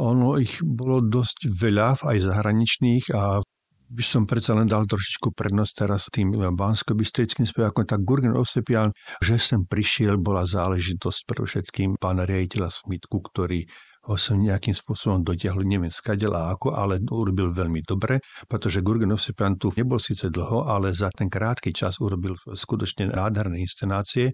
Ono 0.00 0.36
ich 0.40 0.60
bolo 0.60 1.00
dosť 1.04 1.48
veľa, 1.48 2.00
aj 2.04 2.18
zahraničných 2.24 3.06
a 3.16 3.40
by 3.88 4.04
som 4.04 4.28
predsa 4.28 4.52
len 4.52 4.68
dal 4.68 4.84
trošičku 4.84 5.32
prednosť 5.32 5.72
teraz 5.72 6.12
tým 6.12 6.36
bansko 6.36 6.92
spevákom, 6.92 7.88
tak 7.88 8.04
Gurgen 8.04 8.36
Osepian, 8.36 8.92
že 9.24 9.40
sem 9.40 9.64
prišiel, 9.64 10.20
bola 10.20 10.44
záležitosť 10.44 11.20
pre 11.24 11.40
všetkým 11.40 11.96
pána 11.96 12.28
riaditeľa 12.28 12.68
Smitku, 12.68 13.24
ktorý 13.24 13.64
ho 14.08 14.16
som 14.16 14.40
nejakým 14.40 14.72
spôsobom 14.72 15.20
dotiahol, 15.20 15.68
neviem 15.68 15.92
skadela 15.92 16.48
ako, 16.48 16.72
ale 16.72 16.96
urobil 17.04 17.52
veľmi 17.52 17.84
dobre, 17.84 18.24
pretože 18.48 18.80
Gurgen 18.80 19.12
Osepian 19.12 19.60
tu 19.60 19.68
nebol 19.76 20.00
síce 20.00 20.32
dlho, 20.32 20.64
ale 20.64 20.96
za 20.96 21.12
ten 21.12 21.28
krátky 21.28 21.76
čas 21.76 22.00
urobil 22.00 22.32
skutočne 22.40 23.12
nádherné 23.12 23.60
inscenácie 23.60 24.32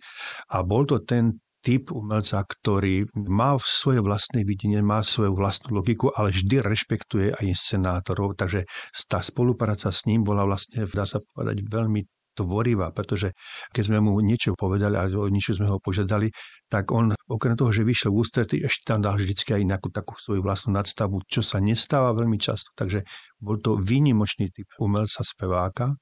a 0.55 0.63
bol 0.63 0.87
to 0.87 1.03
ten 1.03 1.43
typ 1.65 1.91
umelca, 1.97 2.45
ktorý 2.45 3.09
má 3.25 3.57
svoje 3.57 4.05
vlastné 4.05 4.45
videnie, 4.45 4.85
má 4.85 5.01
svoju 5.01 5.33
vlastnú 5.33 5.81
logiku, 5.81 6.13
ale 6.13 6.29
vždy 6.29 6.61
rešpektuje 6.61 7.33
aj 7.33 7.45
inscenátorov, 7.49 8.37
takže 8.37 8.69
tá 9.09 9.25
spolupráca 9.25 9.89
s 9.89 10.05
ním 10.05 10.21
bola 10.21 10.45
vlastne, 10.45 10.85
dá 10.93 11.09
sa 11.09 11.25
povedať, 11.25 11.65
veľmi 11.65 12.05
tvorivá, 12.35 12.91
pretože 12.91 13.33
keď 13.71 13.83
sme 13.87 13.99
mu 14.03 14.19
niečo 14.21 14.59
povedali 14.59 14.99
a 14.99 15.07
o 15.07 15.31
niečo 15.31 15.55
sme 15.55 15.71
ho 15.71 15.79
požiadali, 15.79 16.29
tak 16.67 16.91
on 16.91 17.15
okrem 17.31 17.55
toho, 17.55 17.71
že 17.71 17.87
vyšiel 17.87 18.11
v 18.11 18.19
ústretí, 18.21 18.57
ešte 18.59 18.91
tam 18.91 19.01
dal 19.01 19.15
vždy 19.15 19.33
aj 19.33 19.63
nejakú 19.63 19.89
takú 19.95 20.19
svoju 20.19 20.43
vlastnú 20.43 20.75
nadstavu, 20.75 21.23
čo 21.31 21.41
sa 21.47 21.63
nestáva 21.63 22.11
veľmi 22.13 22.37
často. 22.37 22.75
Takže 22.75 23.07
bol 23.39 23.63
to 23.63 23.79
výnimočný 23.79 24.51
typ 24.51 24.67
umelca, 24.83 25.23
speváka. 25.23 25.95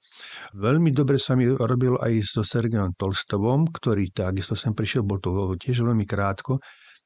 Veľmi 0.57 0.91
dobre 0.97 1.21
sa 1.21 1.37
mi 1.37 1.47
robil 1.47 2.01
aj 2.01 2.25
so 2.25 2.43
Sergejom 2.43 2.97
Tolstovom, 2.97 3.69
ktorý 3.69 4.09
takisto 4.11 4.57
sem 4.57 4.73
prišiel, 4.73 5.05
bol 5.05 5.21
to 5.21 5.55
tiež 5.61 5.85
veľmi 5.85 6.09
krátko, 6.09 6.57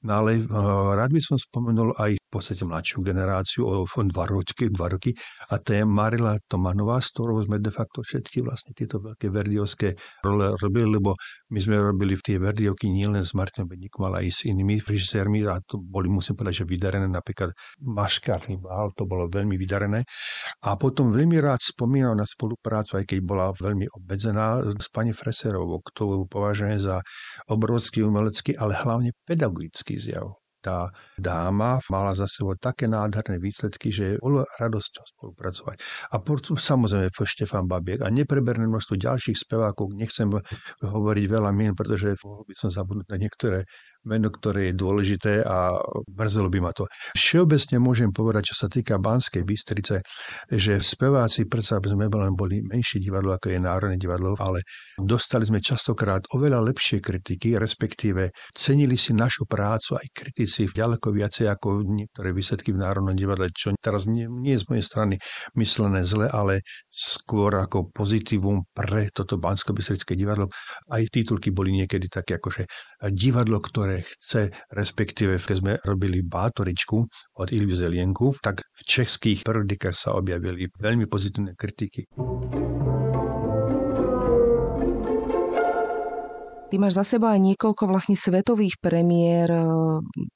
No 0.04 0.20
ale 0.20 0.44
uh, 0.44 0.92
rád 0.92 1.08
by 1.08 1.20
som 1.24 1.40
spomenul 1.40 1.96
aj 1.96 2.20
v 2.20 2.28
podstate 2.28 2.68
mladšiu 2.68 3.00
generáciu 3.00 3.64
o 3.64 3.88
dva 3.88 4.28
roky, 4.28 4.68
dva 4.68 4.92
roky 4.92 5.16
a 5.48 5.56
to 5.56 5.72
je 5.72 5.82
Marila 5.88 6.36
Tomanová, 6.44 7.00
s 7.00 7.16
ktorou 7.16 7.40
sme 7.40 7.62
de 7.62 7.72
facto 7.72 8.04
všetky 8.04 8.44
vlastne 8.44 8.76
tieto 8.76 9.00
veľké 9.00 9.32
verdiovské 9.32 9.96
role 10.20 10.52
robili, 10.60 11.00
lebo 11.00 11.16
my 11.48 11.58
sme 11.62 11.80
robili 11.80 12.12
v 12.12 12.22
tie 12.22 12.36
verdiovky 12.36 12.92
nielen 12.92 13.24
s 13.24 13.32
Martinom 13.32 13.72
Bedníkom, 13.72 14.04
ale 14.04 14.28
aj 14.28 14.28
s 14.28 14.40
inými 14.50 14.84
režisérmi 14.84 15.48
a 15.48 15.56
to 15.64 15.80
boli, 15.80 16.12
musím 16.12 16.36
povedať, 16.36 16.66
že 16.66 16.68
vydarené, 16.68 17.08
napríklad 17.08 17.56
Maška 17.80 18.42
Rybál, 18.42 18.92
to 18.92 19.08
bolo 19.08 19.32
veľmi 19.32 19.56
vydarené. 19.56 20.04
A 20.66 20.76
potom 20.76 21.08
veľmi 21.08 21.40
rád 21.40 21.62
spomínam 21.64 22.18
na 22.18 22.28
spoluprácu, 22.28 23.00
aj 23.00 23.04
keď 23.06 23.18
bola 23.24 23.54
veľmi 23.54 23.88
obmedzená, 23.96 24.60
s 24.76 24.92
pani 24.92 25.16
Freserovou, 25.16 25.80
ktorú 25.80 26.28
považujem 26.28 26.82
za 26.82 27.00
obrovský 27.48 28.02
umelecký, 28.02 28.58
ale 28.58 28.76
hlavne 28.76 29.14
pedagogický 29.24 29.85
umelecký 29.86 30.02
zjav. 30.02 30.34
Tá 30.66 30.90
dáma 31.14 31.78
mala 31.86 32.10
za 32.18 32.26
sebou 32.26 32.58
také 32.58 32.90
nádherné 32.90 33.38
výsledky, 33.38 33.94
že 33.94 34.18
bolo 34.18 34.42
radosťou 34.58 35.04
spolupracovať. 35.14 35.78
A 36.10 36.18
potom 36.18 36.58
samozrejme 36.58 37.14
Štefan 37.14 37.70
Babiek 37.70 38.02
a 38.02 38.10
nepreberné 38.10 38.66
množstvo 38.66 38.98
ďalších 38.98 39.46
spevákov. 39.46 39.94
Nechcem 39.94 40.26
hovoriť 40.82 41.24
veľa 41.30 41.54
mien, 41.54 41.70
pretože 41.70 42.18
mohol 42.26 42.42
by 42.50 42.54
som 42.58 42.74
zabudnúť 42.74 43.06
na 43.06 43.18
niektoré 43.22 43.62
meno, 44.06 44.30
ktoré 44.30 44.70
je 44.70 44.78
dôležité 44.78 45.42
a 45.42 45.74
mrzelo 46.14 46.48
by 46.48 46.58
ma 46.62 46.70
to. 46.70 46.86
Všeobecne 47.18 47.82
môžem 47.82 48.10
povedať, 48.14 48.54
čo 48.54 48.66
sa 48.66 48.68
týka 48.70 49.02
Banskej 49.02 49.42
Bystrice, 49.42 50.06
že 50.46 50.78
speváci 50.78 51.50
predsa 51.50 51.82
sme 51.82 52.06
len 52.06 52.34
boli 52.38 52.62
menšie 52.62 53.02
divadlo, 53.02 53.34
ako 53.34 53.50
je 53.50 53.58
Národné 53.58 53.96
divadlo, 53.98 54.38
ale 54.38 54.62
dostali 54.96 55.42
sme 55.42 55.58
častokrát 55.58 56.22
oveľa 56.32 56.62
lepšie 56.72 57.02
kritiky, 57.02 57.58
respektíve 57.58 58.30
cenili 58.54 58.94
si 58.94 59.12
našu 59.12 59.44
prácu 59.44 59.98
aj 59.98 60.06
kritici 60.14 60.70
ďaleko 60.70 61.10
viacej 61.10 61.46
ako 61.50 61.82
niektoré 61.84 62.30
výsledky 62.30 62.70
v 62.70 62.82
Národnom 62.82 63.16
divadle, 63.16 63.50
čo 63.50 63.72
teraz 63.80 64.06
nie, 64.06 64.28
nie 64.28 64.54
je 64.54 64.62
z 64.62 64.68
mojej 64.70 64.84
strany 64.84 65.14
myslené 65.56 66.04
zle, 66.04 66.28
ale 66.28 66.62
skôr 66.86 67.54
ako 67.56 67.90
pozitívum 67.90 68.68
pre 68.76 69.08
toto 69.10 69.40
bansko 69.40 69.72
divadlo. 70.12 70.52
Aj 70.92 71.02
titulky 71.08 71.50
boli 71.50 71.72
niekedy 71.72 72.12
také 72.12 72.36
ako, 72.36 72.48
že 72.52 72.62
divadlo, 73.12 73.58
ktoré 73.62 73.95
chce, 74.02 74.52
respektíve 74.72 75.38
keď 75.40 75.56
sme 75.56 75.72
robili 75.84 76.24
bátoričku 76.24 76.96
od 77.40 77.48
Ilvi 77.52 77.76
Zelienku, 77.76 78.36
tak 78.42 78.64
v 78.66 78.80
českých 78.82 79.44
periodikách 79.46 79.96
sa 79.96 80.16
objavili 80.18 80.68
veľmi 80.68 81.06
pozitívne 81.06 81.52
kritiky. 81.54 82.08
Ty 86.76 86.84
máš 86.84 87.00
za 87.00 87.16
sebou 87.16 87.32
aj 87.32 87.40
niekoľko 87.40 87.88
vlastne 87.88 88.20
svetových 88.20 88.76
premiér 88.84 89.48
e, 89.48 89.64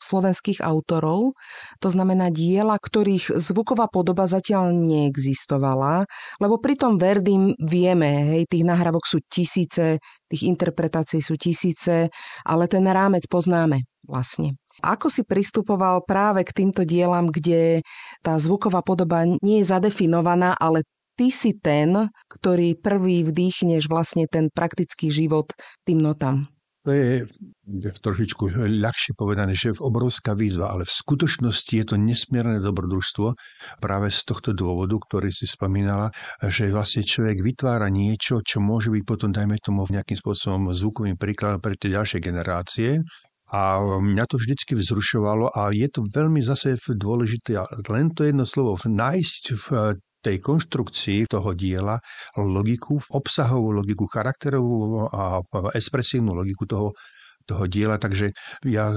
slovenských 0.00 0.64
autorov, 0.64 1.36
to 1.84 1.92
znamená 1.92 2.32
diela, 2.32 2.80
ktorých 2.80 3.36
zvuková 3.36 3.92
podoba 3.92 4.24
zatiaľ 4.24 4.72
neexistovala, 4.72 6.08
lebo 6.40 6.56
pri 6.56 6.80
tom 6.80 6.96
Verdim 6.96 7.52
vieme, 7.60 8.24
hej, 8.32 8.48
tých 8.48 8.64
nahrávok 8.64 9.04
sú 9.04 9.20
tisíce, 9.28 10.00
tých 10.32 10.48
interpretácií 10.48 11.20
sú 11.20 11.36
tisíce, 11.36 12.08
ale 12.48 12.64
ten 12.72 12.88
rámec 12.88 13.28
poznáme 13.28 13.84
vlastne. 14.08 14.56
Ako 14.80 15.12
si 15.12 15.28
pristupoval 15.28 16.08
práve 16.08 16.40
k 16.48 16.56
týmto 16.56 16.88
dielam, 16.88 17.28
kde 17.28 17.84
tá 18.24 18.40
zvuková 18.40 18.80
podoba 18.80 19.28
nie 19.44 19.60
je 19.60 19.68
zadefinovaná, 19.68 20.56
ale 20.56 20.88
ty 21.20 21.28
si 21.28 21.52
ten, 21.60 22.08
ktorý 22.32 22.80
prvý 22.80 23.28
vdýchneš 23.28 23.92
vlastne 23.92 24.24
ten 24.24 24.48
praktický 24.48 25.12
život 25.12 25.52
tým 25.84 26.00
notám. 26.00 26.48
To 26.88 26.96
je 26.96 27.28
trošičku 27.76 28.56
ľahšie 28.56 29.12
povedané, 29.12 29.52
že 29.52 29.68
je 29.68 29.84
obrovská 29.84 30.32
výzva, 30.32 30.72
ale 30.72 30.88
v 30.88 30.96
skutočnosti 30.96 31.68
je 31.68 31.84
to 31.84 32.00
nesmierne 32.00 32.56
dobrodružstvo 32.64 33.36
práve 33.84 34.08
z 34.08 34.24
tohto 34.24 34.56
dôvodu, 34.56 34.96
ktorý 34.96 35.28
si 35.28 35.44
spomínala, 35.44 36.08
že 36.40 36.72
vlastne 36.72 37.04
človek 37.04 37.44
vytvára 37.44 37.92
niečo, 37.92 38.40
čo 38.40 38.64
môže 38.64 38.88
byť 38.88 39.04
potom, 39.04 39.28
dajme 39.28 39.60
tomu, 39.60 39.84
nejakým 39.92 40.16
spôsobom 40.16 40.72
zvukovým 40.72 41.20
príkladom 41.20 41.60
pre 41.60 41.76
tie 41.76 41.92
ďalšie 41.92 42.16
generácie. 42.16 43.04
A 43.52 43.76
mňa 43.82 44.24
to 44.24 44.40
vždycky 44.40 44.72
vzrušovalo 44.72 45.52
a 45.52 45.74
je 45.76 45.84
to 45.92 46.08
veľmi 46.08 46.40
zase 46.40 46.80
dôležité, 46.80 47.60
len 47.92 48.08
to 48.16 48.24
jedno 48.24 48.48
slovo, 48.48 48.80
nájsť 48.80 49.42
tej 50.20 50.36
konštrukcii 50.40 51.26
toho 51.28 51.56
diela 51.56 51.96
logiku, 52.36 53.00
obsahovú 53.12 53.72
logiku, 53.72 54.04
charakterovú 54.04 55.08
a 55.08 55.40
expresívnu 55.72 56.36
logiku 56.36 56.68
toho, 56.68 56.88
toho 57.48 57.64
diela. 57.66 57.96
Takže 57.96 58.32
ja, 58.68 58.92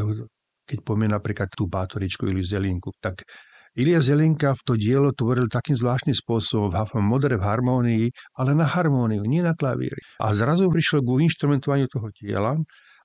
keď 0.67 0.79
poviem 0.83 1.15
napríklad 1.15 1.47
tú 1.55 1.71
bátoričku 1.71 2.27
Iliu 2.27 2.43
Zelinku, 2.43 2.91
tak 2.99 3.23
Ilia 3.73 3.97
Zelinka 4.05 4.53
v 4.53 4.61
to 4.61 4.73
dielo 4.77 5.09
tvoril 5.17 5.49
takým 5.49 5.73
zvláštnym 5.73 6.13
spôsobom, 6.13 6.69
v 6.69 6.93
modere 7.01 7.41
v 7.41 7.47
harmónii, 7.49 8.05
ale 8.37 8.53
na 8.53 8.69
harmóniu, 8.69 9.25
nie 9.25 9.41
na 9.41 9.57
klavíri. 9.57 9.97
A 10.21 10.29
zrazu 10.37 10.69
prišiel 10.69 11.01
k 11.01 11.25
inštrumentovaniu 11.25 11.89
toho 11.89 12.13
diela 12.13 12.53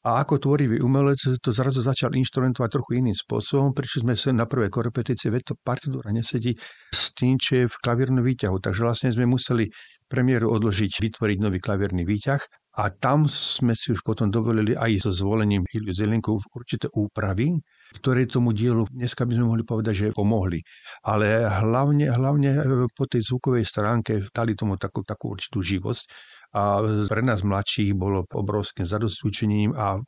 a 0.06 0.22
ako 0.22 0.38
tvorivý 0.38 0.78
umelec 0.78 1.18
to 1.42 1.50
zrazu 1.50 1.82
začal 1.82 2.14
inštrumentovať 2.14 2.70
trochu 2.70 3.02
iným 3.02 3.16
spôsobom. 3.16 3.74
Prišli 3.74 4.06
sme 4.06 4.14
sa 4.14 4.30
na 4.30 4.46
prvé 4.46 4.70
korepetície, 4.70 5.32
veď 5.32 5.52
to 5.52 5.54
partitúra 5.58 6.14
nesedí 6.14 6.54
s 6.94 7.10
tým, 7.14 7.34
čo 7.38 7.64
je 7.64 7.64
v 7.66 7.76
klavírnom 7.82 8.22
výťahu. 8.22 8.62
Takže 8.62 8.80
vlastne 8.86 9.10
sme 9.10 9.26
museli 9.26 9.66
premiéru 10.08 10.48
odložiť, 10.54 11.02
vytvoriť 11.02 11.38
nový 11.42 11.58
klavírny 11.60 12.06
výťah 12.06 12.40
a 12.78 12.94
tam 12.94 13.26
sme 13.26 13.74
si 13.74 13.90
už 13.90 14.06
potom 14.06 14.30
dovolili 14.30 14.78
aj 14.78 15.02
so 15.02 15.10
zvolením 15.10 15.66
Iliu 15.66 15.90
Zelinku 15.90 16.38
určité 16.54 16.86
úpravy, 16.94 17.58
ktoré 17.98 18.22
tomu 18.30 18.54
dielu 18.54 18.86
dneska 18.94 19.26
by 19.26 19.34
sme 19.34 19.50
mohli 19.50 19.64
povedať, 19.66 19.94
že 19.98 20.14
pomohli. 20.14 20.62
Ale 21.02 21.42
hlavne, 21.42 22.06
hlavne 22.06 22.50
po 22.94 23.10
tej 23.10 23.26
zvukovej 23.26 23.66
stránke 23.66 24.30
dali 24.30 24.54
tomu 24.54 24.78
takú, 24.78 25.02
takú 25.02 25.34
určitú 25.34 25.58
živosť 25.58 26.06
a 26.54 26.80
pre 27.08 27.22
nás 27.24 27.44
mladších 27.44 27.92
bolo 27.92 28.24
obrovským 28.28 28.88
zadostúčením 28.88 29.76
a 29.76 30.00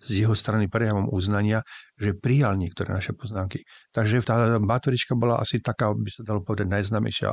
z 0.00 0.24
jeho 0.24 0.32
strany 0.32 0.64
prejavom 0.64 1.12
uznania, 1.12 1.60
že 2.00 2.16
prijal 2.16 2.56
niektoré 2.56 2.96
naše 2.96 3.12
poznámky. 3.12 3.68
Takže 3.92 4.24
tá 4.24 4.56
batorička 4.56 5.12
bola 5.12 5.36
asi 5.36 5.60
taká, 5.60 5.92
by 5.92 6.08
sa 6.08 6.24
dalo 6.24 6.40
povedať, 6.40 6.72
najznamejšia. 6.72 7.28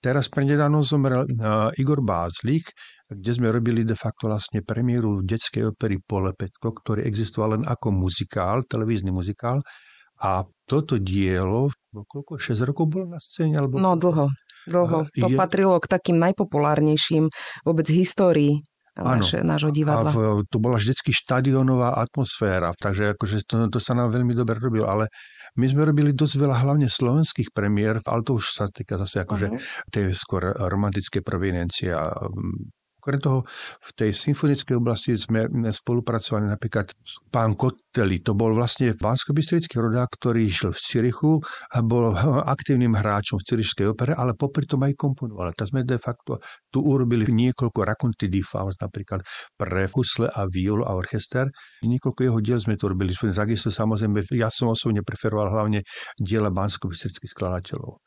Teraz 0.00 0.32
prednedávno 0.32 0.80
zomrel 0.80 1.28
Igor 1.76 2.00
Bázlik, 2.00 2.72
kde 3.12 3.30
sme 3.36 3.52
robili 3.52 3.84
de 3.84 3.92
facto 3.92 4.32
vlastne 4.32 4.64
premiéru 4.64 5.20
detskej 5.20 5.68
opery 5.68 6.00
Polepetko, 6.00 6.72
ktorý 6.80 7.04
existoval 7.04 7.60
len 7.60 7.64
ako 7.68 7.92
muzikál, 7.92 8.64
televízny 8.64 9.12
muzikál. 9.12 9.60
A 10.22 10.48
toto 10.64 10.96
dielo, 10.96 11.68
koľko, 11.92 12.40
6 12.40 12.68
rokov 12.72 12.88
bolo 12.88 13.10
na 13.10 13.20
scéne? 13.20 13.58
Alebo... 13.58 13.76
No 13.76 13.98
dlho. 13.98 14.32
Dlho. 14.68 15.08
To 15.08 15.26
je... 15.30 15.36
patrilo 15.36 15.76
k 15.82 15.86
takým 15.90 16.18
najpopulárnejším 16.22 17.28
vôbec 17.66 17.86
histórii 17.90 18.62
naše, 18.96 19.40
nášho 19.40 19.72
divadla. 19.72 20.10
A 20.10 20.12
v, 20.12 20.44
to 20.52 20.60
bola 20.60 20.76
vždycky 20.76 21.16
štadionová 21.16 21.96
atmosféra, 21.96 22.76
takže 22.76 23.16
akože 23.16 23.48
to, 23.48 23.72
to 23.72 23.78
sa 23.80 23.96
nám 23.96 24.12
veľmi 24.12 24.36
dobre 24.36 24.60
robilo, 24.60 24.84
ale 24.84 25.08
my 25.56 25.64
sme 25.68 25.88
robili 25.88 26.12
dosť 26.12 26.34
veľa 26.36 26.56
hlavne 26.64 26.88
slovenských 26.88 27.52
premiér, 27.52 28.04
ale 28.04 28.20
to 28.24 28.36
už 28.36 28.52
sa 28.52 28.68
týka 28.68 29.00
zase 29.00 29.24
akože 29.24 29.46
uh-huh. 29.48 29.88
tej 29.88 30.12
skôr 30.12 30.52
romantické 30.68 31.24
provinencie 31.24 31.92
a 31.92 32.12
Okrem 33.02 33.18
toho, 33.18 33.42
v 33.82 33.90
tej 33.98 34.10
symfonickej 34.14 34.78
oblasti 34.78 35.18
sme 35.18 35.50
spolupracovali 35.50 36.46
napríklad 36.46 36.94
pán 37.34 37.58
Kotteli, 37.58 38.22
to 38.22 38.38
bol 38.38 38.54
vlastne 38.54 38.94
bansko 38.94 39.34
rodák, 39.34 40.06
ktorý 40.06 40.46
žil 40.46 40.70
v 40.70 40.78
Cirichu 40.78 41.42
a 41.74 41.82
bol 41.82 42.14
aktívnym 42.46 42.94
hráčom 42.94 43.42
v 43.42 43.46
Cirišskej 43.50 43.90
opere, 43.90 44.14
ale 44.14 44.38
popri 44.38 44.70
tom 44.70 44.86
aj 44.86 44.94
komponoval. 44.94 45.50
Tak 45.50 45.74
sme 45.74 45.82
de 45.82 45.98
facto 45.98 46.38
tu 46.70 46.78
urobili 46.78 47.26
niekoľko 47.26 47.82
raconti 47.82 48.30
di 48.30 48.38
Faust, 48.38 48.78
napríklad 48.78 49.26
pre 49.58 49.90
husle 49.90 50.30
a 50.30 50.46
violu 50.46 50.86
a 50.86 50.94
orchester. 50.94 51.50
Niekoľko 51.82 52.20
jeho 52.22 52.38
diel 52.38 52.62
sme 52.62 52.78
to 52.78 52.86
robili. 52.86 53.10
Takisto 53.10 53.74
samozrejme, 53.74 54.22
ja 54.38 54.46
som 54.46 54.70
osobne 54.70 55.02
preferoval 55.02 55.50
hlavne 55.50 55.82
diela 56.14 56.54
bansko 56.54 56.86
skladateľov. 56.94 57.98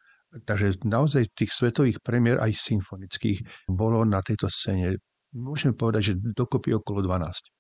Takže 0.44 0.84
naozaj 0.84 1.32
tých 1.32 1.56
svetových 1.56 2.04
premiér 2.04 2.44
aj 2.44 2.52
symfonických 2.52 3.70
bolo 3.72 4.04
na 4.04 4.20
tejto 4.20 4.52
scéne, 4.52 5.00
môžem 5.32 5.72
povedať, 5.72 6.12
že 6.12 6.20
dokopy 6.20 6.76
okolo 6.76 7.00
12. 7.08 7.56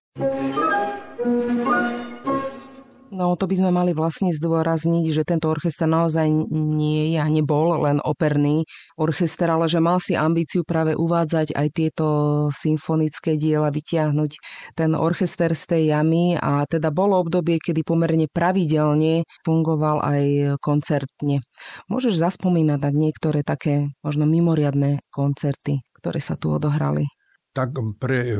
No 3.15 3.39
to 3.39 3.47
by 3.47 3.55
sme 3.55 3.71
mali 3.71 3.95
vlastne 3.95 4.35
zdôrazniť, 4.35 5.05
že 5.15 5.23
tento 5.23 5.47
orchester 5.47 5.87
naozaj 5.87 6.27
nie 6.51 7.15
je 7.15 7.19
a 7.23 7.27
nebol 7.31 7.79
len 7.79 8.03
operný 8.03 8.67
orchester, 8.99 9.47
ale 9.47 9.71
že 9.71 9.79
mal 9.79 10.03
si 10.03 10.19
ambíciu 10.19 10.67
práve 10.67 10.99
uvádzať 10.99 11.55
aj 11.55 11.67
tieto 11.71 12.07
symfonické 12.51 13.39
diela, 13.39 13.71
vytiahnuť 13.71 14.31
ten 14.75 14.91
orchester 14.99 15.55
z 15.55 15.63
tej 15.63 15.83
jamy 15.95 16.35
a 16.35 16.67
teda 16.67 16.91
bolo 16.91 17.23
obdobie, 17.23 17.55
kedy 17.63 17.87
pomerne 17.87 18.27
pravidelne 18.27 19.23
fungoval 19.47 20.03
aj 20.03 20.23
koncertne. 20.59 21.39
Môžeš 21.87 22.19
zaspomínať 22.19 22.83
na 22.83 22.91
niektoré 22.91 23.47
také 23.47 23.95
možno 24.03 24.27
mimoriadné 24.27 24.99
koncerty, 25.15 25.79
ktoré 26.03 26.19
sa 26.19 26.35
tu 26.35 26.51
odohrali? 26.51 27.07
Tak 27.55 27.79
pre 27.95 28.35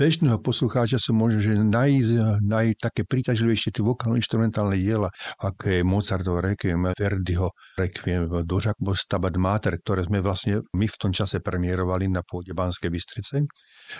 bežného 0.00 0.40
poslucháča 0.40 0.96
sú 0.96 1.12
možno, 1.12 1.44
že 1.44 1.60
naj, 1.60 1.92
naj 2.40 2.80
také 2.80 3.04
príťažlivejšie 3.04 3.76
tie 3.76 3.84
vokálno-instrumentálne 3.84 4.80
diela, 4.80 5.12
ako 5.44 5.60
je 5.68 5.80
Mozartov 5.84 6.40
Requiem, 6.40 6.96
Verdiho 6.96 7.52
Requiem, 7.76 8.24
Dožak 8.48 8.80
Stabat 8.80 9.36
Mater, 9.36 9.76
ktoré 9.76 10.08
sme 10.08 10.24
vlastne 10.24 10.64
my 10.72 10.88
v 10.88 10.96
tom 10.96 11.12
čase 11.12 11.44
premiérovali 11.44 12.08
na 12.08 12.24
pôde 12.24 12.56
Banskej 12.56 12.88
Bystrice, 12.88 13.44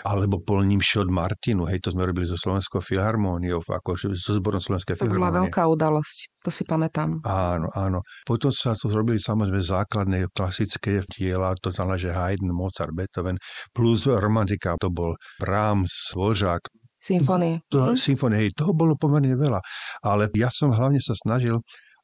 alebo 0.01 0.41
polním 0.41 0.81
od 0.81 1.09
Martinu, 1.13 1.69
hej, 1.69 1.77
to 1.77 1.93
sme 1.93 2.09
robili 2.09 2.25
so 2.25 2.39
Slovenskou 2.39 2.81
filharmóniou, 2.81 3.61
ako 3.61 3.93
so 4.17 4.33
zborom 4.33 4.57
Slovenskej 4.57 4.97
filharmónie. 4.97 5.21
To 5.21 5.25
bola 5.29 5.39
veľká 5.45 5.63
udalosť, 5.69 6.17
to 6.41 6.49
si 6.49 6.65
pamätám. 6.65 7.21
Áno, 7.21 7.69
áno. 7.77 8.01
Potom 8.25 8.49
sa 8.49 8.73
to 8.73 8.89
robili 8.89 9.21
samozrejme 9.21 9.61
základné 9.61 10.17
klasické 10.33 11.05
diela, 11.05 11.53
to 11.61 11.69
znamená, 11.69 12.01
že 12.01 12.09
Haydn, 12.09 12.49
Mozart, 12.49 12.97
Beethoven, 12.97 13.37
plus 13.69 14.09
romantika, 14.09 14.73
to 14.81 14.89
bol 14.89 15.13
Brahms, 15.37 16.17
Dvořák. 16.17 16.65
Symfónie. 17.01 17.65
To, 17.73 17.97
symfónie, 17.97 18.53
toho 18.53 18.77
bolo 18.77 18.93
pomerne 18.93 19.33
veľa. 19.33 19.57
Ale 20.05 20.29
ja 20.37 20.53
som 20.53 20.69
hlavne 20.69 21.01
sa 21.01 21.17
snažil, 21.17 21.57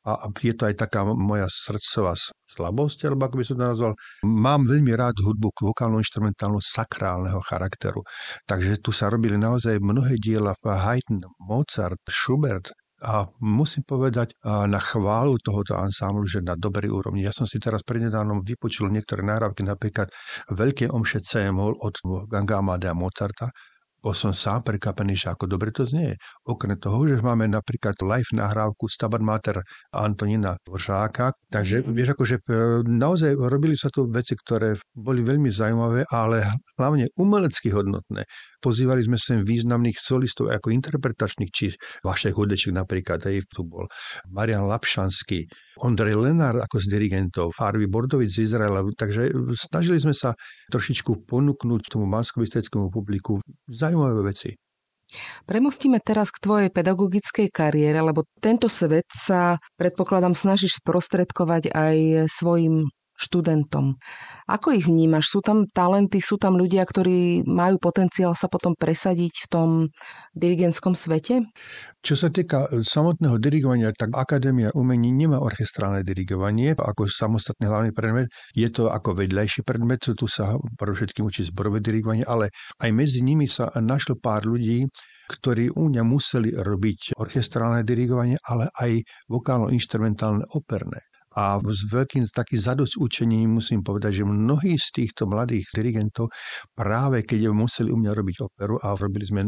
a 0.08 0.32
je 0.39 0.56
to 0.56 0.71
aj 0.71 0.76
taká 0.80 1.04
moja 1.04 1.52
srdcová 1.52 2.15
slabosť, 2.47 3.12
alebo 3.12 3.28
ako 3.28 3.36
by 3.36 3.43
som 3.43 3.56
to 3.60 3.65
nazval, 3.67 3.93
mám 4.23 4.63
veľmi 4.63 4.95
rád 4.95 5.19
hudbu 5.19 5.52
vokálno-instrumentálnu 5.52 6.63
sakrálneho 6.63 7.43
charakteru. 7.43 8.00
Takže 8.47 8.80
tu 8.80 8.95
sa 8.95 9.12
robili 9.12 9.36
naozaj 9.36 9.84
mnohé 9.84 10.15
diela 10.15 10.56
Haydn, 10.63 11.28
Mozart, 11.43 12.00
Schubert, 12.08 12.71
a 12.98 13.30
musím 13.46 13.86
povedať 13.86 14.34
na 14.46 14.82
chválu 14.82 15.38
tohoto 15.38 15.78
ansámblu, 15.78 16.26
že 16.26 16.42
na 16.42 16.58
dobrej 16.58 16.90
úrovni. 16.90 17.22
Ja 17.22 17.30
som 17.30 17.46
si 17.46 17.62
teraz 17.62 17.86
prednedávnom 17.86 18.42
vypočul 18.42 18.90
niektoré 18.90 19.22
náravky, 19.22 19.62
napríklad 19.62 20.10
Veľké 20.50 20.90
omše 20.90 21.22
C 21.22 21.46
od 21.54 21.94
Ganga 22.26 22.58
Amadea 22.58 22.98
Mozarta, 22.98 23.54
bol 23.98 24.14
som 24.14 24.32
sám 24.32 24.62
prekvapený, 24.62 25.18
že 25.18 25.34
ako 25.34 25.50
dobre 25.50 25.74
to 25.74 25.84
znie. 25.84 26.14
Okrem 26.46 26.78
toho, 26.78 27.10
že 27.10 27.18
máme 27.18 27.50
napríklad 27.50 27.98
live 28.06 28.32
nahrávku 28.34 28.86
Stabat 28.86 29.22
Mater 29.22 29.58
Antonina 29.92 30.54
Dvořáka, 30.62 31.34
takže 31.50 31.82
vieš, 31.82 32.14
akože 32.14 32.36
e, 32.38 32.44
naozaj 32.86 33.34
robili 33.36 33.74
sa 33.74 33.90
tu 33.90 34.06
veci, 34.06 34.38
ktoré 34.38 34.78
boli 34.94 35.26
veľmi 35.26 35.50
zaujímavé, 35.50 36.06
ale 36.14 36.46
hlavne 36.78 37.10
umelecky 37.18 37.74
hodnotné. 37.74 38.24
Pozývali 38.62 39.02
sme 39.02 39.18
sem 39.18 39.42
významných 39.42 39.98
solistov 39.98 40.54
ako 40.54 40.74
interpretačných, 40.74 41.52
či 41.52 41.74
Vašek 42.06 42.38
Hudeček 42.38 42.74
napríklad, 42.74 43.26
aj 43.26 43.50
tu 43.50 43.66
bol 43.66 43.90
Marian 44.30 44.70
Lapšanský, 44.70 45.50
Ondrej 45.84 46.18
Lenár 46.18 46.58
ako 46.58 46.82
z 46.82 46.86
dirigentov, 46.90 47.54
Harvey 47.58 47.86
Bordovic 47.86 48.34
z 48.34 48.50
Izraela, 48.50 48.82
takže 48.98 49.30
snažili 49.54 50.02
sme 50.02 50.13
sa 50.16 50.34
trošičku 50.74 51.28
ponúknuť 51.30 51.82
tomu 51.92 52.10
mansko 52.10 52.42
publiku 52.90 53.38
zaujímavé 53.70 54.34
veci. 54.34 54.58
Premostíme 55.48 56.04
teraz 56.04 56.36
k 56.36 56.44
tvojej 56.44 56.70
pedagogickej 56.70 57.48
kariére, 57.48 58.04
lebo 58.04 58.28
tento 58.44 58.68
svet 58.68 59.08
sa, 59.08 59.56
predpokladám, 59.80 60.36
snažíš 60.36 60.84
sprostredkovať 60.84 61.72
aj 61.72 62.28
svojim 62.28 62.84
študentom. 63.18 63.98
Ako 64.48 64.72
ich 64.78 64.86
vnímaš? 64.86 65.34
Sú 65.34 65.40
tam 65.42 65.66
talenty, 65.68 66.22
sú 66.22 66.38
tam 66.38 66.56
ľudia, 66.56 66.86
ktorí 66.86 67.44
majú 67.50 67.82
potenciál 67.82 68.38
sa 68.38 68.48
potom 68.48 68.78
presadiť 68.78 69.34
v 69.44 69.48
tom 69.50 69.70
dirigentskom 70.38 70.94
svete? 70.94 71.44
Čo 72.06 72.16
sa 72.16 72.30
týka 72.32 72.70
e, 72.70 72.86
samotného 72.86 73.42
dirigovania, 73.42 73.92
tak 73.92 74.14
Akadémia 74.14 74.72
umení 74.72 75.12
nemá 75.12 75.42
orchestrálne 75.42 76.06
dirigovanie 76.06 76.78
ako 76.78 77.10
samostatný 77.10 77.68
hlavný 77.68 77.92
predmet. 77.92 78.32
Je 78.54 78.70
to 78.70 78.88
ako 78.88 79.18
vedľajší 79.18 79.66
predmet, 79.68 80.06
tu 80.06 80.26
sa 80.30 80.56
pre 80.78 80.94
všetkým 80.94 81.28
učí 81.28 81.44
zborové 81.50 81.82
dirigovanie, 81.84 82.24
ale 82.24 82.54
aj 82.80 82.90
medzi 82.94 83.20
nimi 83.26 83.50
sa 83.50 83.74
našlo 83.76 84.16
pár 84.16 84.46
ľudí, 84.46 84.86
ktorí 85.28 85.76
u 85.76 85.92
mňa 85.92 86.04
museli 86.08 86.56
robiť 86.56 87.20
orchestrálne 87.20 87.84
dirigovanie, 87.84 88.40
ale 88.48 88.72
aj 88.72 89.04
vokálno-instrumentálne 89.28 90.48
operné. 90.56 91.04
A 91.38 91.62
s 91.62 91.86
veľkým 91.86 92.26
takým 92.34 92.58
zadosť 92.58 92.97
učením 92.97 93.62
musím 93.62 93.86
povedať, 93.86 94.21
že 94.21 94.23
mnohí 94.26 94.73
z 94.73 94.88
týchto 94.89 95.30
mladých 95.30 95.69
dirigentov 95.69 96.34
práve 96.73 97.21
keď 97.21 97.54
museli 97.54 97.93
u 97.93 97.97
mňa 98.02 98.12
robiť 98.17 98.36
operu 98.41 98.82
a 98.82 98.97
robili 98.97 99.26
sme 99.26 99.41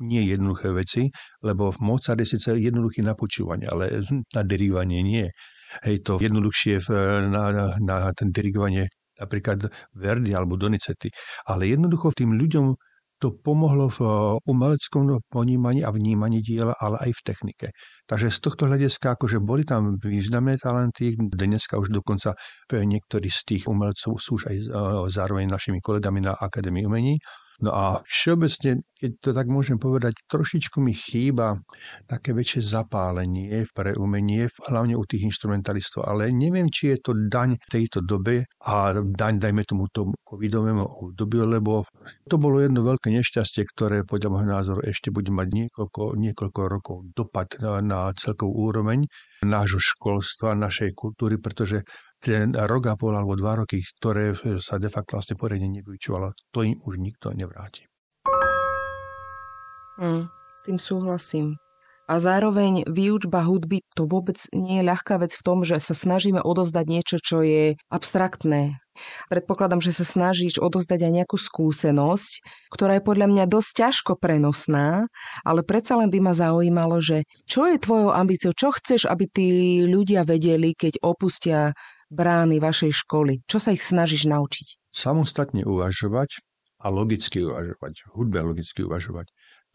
nie 0.00 0.22
jednoduché 0.28 0.72
veci, 0.72 1.08
lebo 1.44 1.72
Mozart 1.80 2.20
je 2.20 2.36
síce 2.36 2.56
jednoduchý 2.56 3.04
na 3.04 3.12
počúvanie, 3.16 3.68
ale 3.68 4.04
na 4.32 4.42
dirigovanie 4.44 5.00
nie. 5.04 5.28
Hej, 5.84 6.04
to 6.04 6.12
jednoduchšie 6.20 6.84
na, 7.32 7.44
na, 7.52 7.66
na 7.80 7.96
ten 8.16 8.32
dirigovanie 8.32 8.88
napríklad 9.16 9.72
Verdi 9.96 10.36
alebo 10.36 10.60
Donizetti. 10.60 11.08
Ale 11.48 11.68
jednoducho 11.68 12.12
tým 12.12 12.36
ľuďom 12.36 12.76
to 13.26 13.34
pomohlo 13.42 13.90
v 13.90 13.98
eh, 14.06 14.38
umeleckom 14.46 15.18
ponímaní 15.26 15.82
a 15.82 15.90
vnímaní 15.90 16.46
diela, 16.46 16.78
ale 16.78 17.10
aj 17.10 17.10
v 17.10 17.24
technike. 17.26 17.68
Takže 18.06 18.30
z 18.30 18.38
tohto 18.38 18.70
hľadiska, 18.70 19.18
akože 19.18 19.42
boli 19.42 19.66
tam 19.66 19.98
významné 19.98 20.62
talenty, 20.62 21.18
dneska 21.18 21.74
už 21.74 21.90
dokonca 21.90 22.38
niektorí 22.70 23.26
z 23.26 23.40
tých 23.42 23.64
umelcov 23.66 24.22
sú 24.22 24.38
už 24.38 24.42
aj 24.46 24.56
eh, 24.56 24.66
zároveň 25.10 25.50
našimi 25.50 25.82
kolegami 25.82 26.22
na 26.22 26.38
Akadémii 26.38 26.86
umení, 26.86 27.18
No 27.64 27.72
a 27.72 27.84
všeobecne, 28.04 28.84
keď 28.92 29.10
to 29.20 29.30
tak 29.32 29.48
môžem 29.48 29.80
povedať, 29.80 30.12
trošičku 30.28 30.76
mi 30.80 30.92
chýba 30.92 31.56
také 32.04 32.36
väčšie 32.36 32.60
zapálenie 32.60 33.64
pre 33.72 33.96
umenie, 33.96 34.52
hlavne 34.68 34.92
u 34.92 35.04
tých 35.08 35.24
instrumentalistov, 35.24 36.04
ale 36.04 36.28
neviem, 36.32 36.68
či 36.68 36.92
je 36.92 36.98
to 37.00 37.12
daň 37.16 37.56
tejto 37.64 38.04
dobe 38.04 38.44
a 38.44 38.92
daň, 39.00 39.40
dajme 39.40 39.64
tomu 39.64 39.88
tomu 39.88 40.12
covidovému 40.20 40.84
obdobiu, 41.08 41.48
lebo 41.48 41.88
to 42.28 42.36
bolo 42.36 42.60
jedno 42.60 42.84
veľké 42.84 43.08
nešťastie, 43.08 43.64
ktoré 43.72 44.04
podľa 44.04 44.28
môjho 44.32 44.48
názoru 44.48 44.80
ešte 44.84 45.08
bude 45.08 45.32
mať 45.32 45.48
niekoľko, 45.48 46.16
niekoľko 46.16 46.60
rokov 46.68 46.96
dopad 47.16 47.56
na, 47.56 47.80
na 47.80 48.00
celkovú 48.12 48.68
úroveň 48.68 49.08
nášho 49.44 49.80
školstva, 49.80 50.52
našej 50.56 50.92
kultúry, 50.92 51.40
pretože 51.40 51.84
ten 52.26 52.50
rok 52.58 52.90
a 52.90 52.98
pol 52.98 53.14
alebo 53.14 53.38
dva 53.38 53.62
roky, 53.62 53.78
ktoré 54.02 54.34
sa 54.58 54.82
de 54.82 54.90
facto 54.90 55.14
vlastne 55.14 55.38
poriadne 55.38 55.70
nevyučovalo, 55.78 56.34
to 56.50 56.66
im 56.66 56.74
už 56.82 56.98
nikto 56.98 57.30
nevráti. 57.30 57.86
Mm, 60.02 60.26
s 60.26 60.60
tým 60.66 60.82
súhlasím. 60.82 61.54
A 62.06 62.22
zároveň 62.22 62.86
výučba 62.86 63.42
hudby 63.42 63.82
to 63.98 64.06
vôbec 64.06 64.38
nie 64.54 64.78
je 64.78 64.86
ľahká 64.86 65.18
vec 65.18 65.34
v 65.34 65.42
tom, 65.42 65.66
že 65.66 65.82
sa 65.82 65.90
snažíme 65.90 66.38
odovzdať 66.38 66.86
niečo, 66.86 67.18
čo 67.18 67.42
je 67.42 67.74
abstraktné. 67.90 68.78
Predpokladám, 69.26 69.82
že 69.82 69.90
sa 69.90 70.06
snažíš 70.06 70.62
odovzdať 70.62 71.02
aj 71.02 71.12
nejakú 71.12 71.34
skúsenosť, 71.34 72.32
ktorá 72.70 72.98
je 72.98 73.06
podľa 73.10 73.26
mňa 73.26 73.44
dosť 73.50 73.70
ťažko 73.82 74.12
prenosná, 74.22 75.10
ale 75.42 75.66
predsa 75.66 75.98
len 75.98 76.06
by 76.06 76.18
ma 76.22 76.32
zaujímalo, 76.32 77.02
že 77.02 77.26
čo 77.50 77.66
je 77.66 77.82
tvojou 77.82 78.14
ambíciou, 78.14 78.54
čo 78.54 78.70
chceš, 78.70 79.10
aby 79.10 79.26
tí 79.26 79.48
ľudia 79.82 80.22
vedeli, 80.22 80.78
keď 80.78 81.02
opustia 81.02 81.74
brány 82.10 82.62
vašej 82.62 82.92
školy? 83.06 83.42
Čo 83.46 83.58
sa 83.58 83.70
ich 83.74 83.82
snažíš 83.82 84.26
naučiť? 84.30 84.78
Samostatne 84.90 85.66
uvažovať 85.66 86.40
a 86.84 86.86
logicky 86.92 87.42
uvažovať, 87.42 88.06
hudbe 88.12 88.40
logicky 88.44 88.84
uvažovať. 88.84 89.26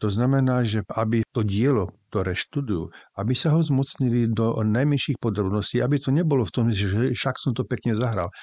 To 0.02 0.10
znamená, 0.10 0.66
že 0.66 0.82
aby 0.98 1.22
to 1.30 1.46
dielo, 1.46 1.94
ktoré 2.10 2.34
študujú, 2.34 2.90
aby 3.14 3.38
sa 3.38 3.54
ho 3.54 3.62
zmocnili 3.62 4.26
do 4.26 4.58
najmenších 4.58 5.22
podrobností, 5.22 5.78
aby 5.78 6.02
to 6.02 6.10
nebolo 6.10 6.42
v 6.42 6.50
tom, 6.50 6.66
že 6.74 7.14
však 7.14 7.38
som 7.38 7.54
to 7.54 7.62
pekne 7.62 7.94
zahral. 7.94 8.34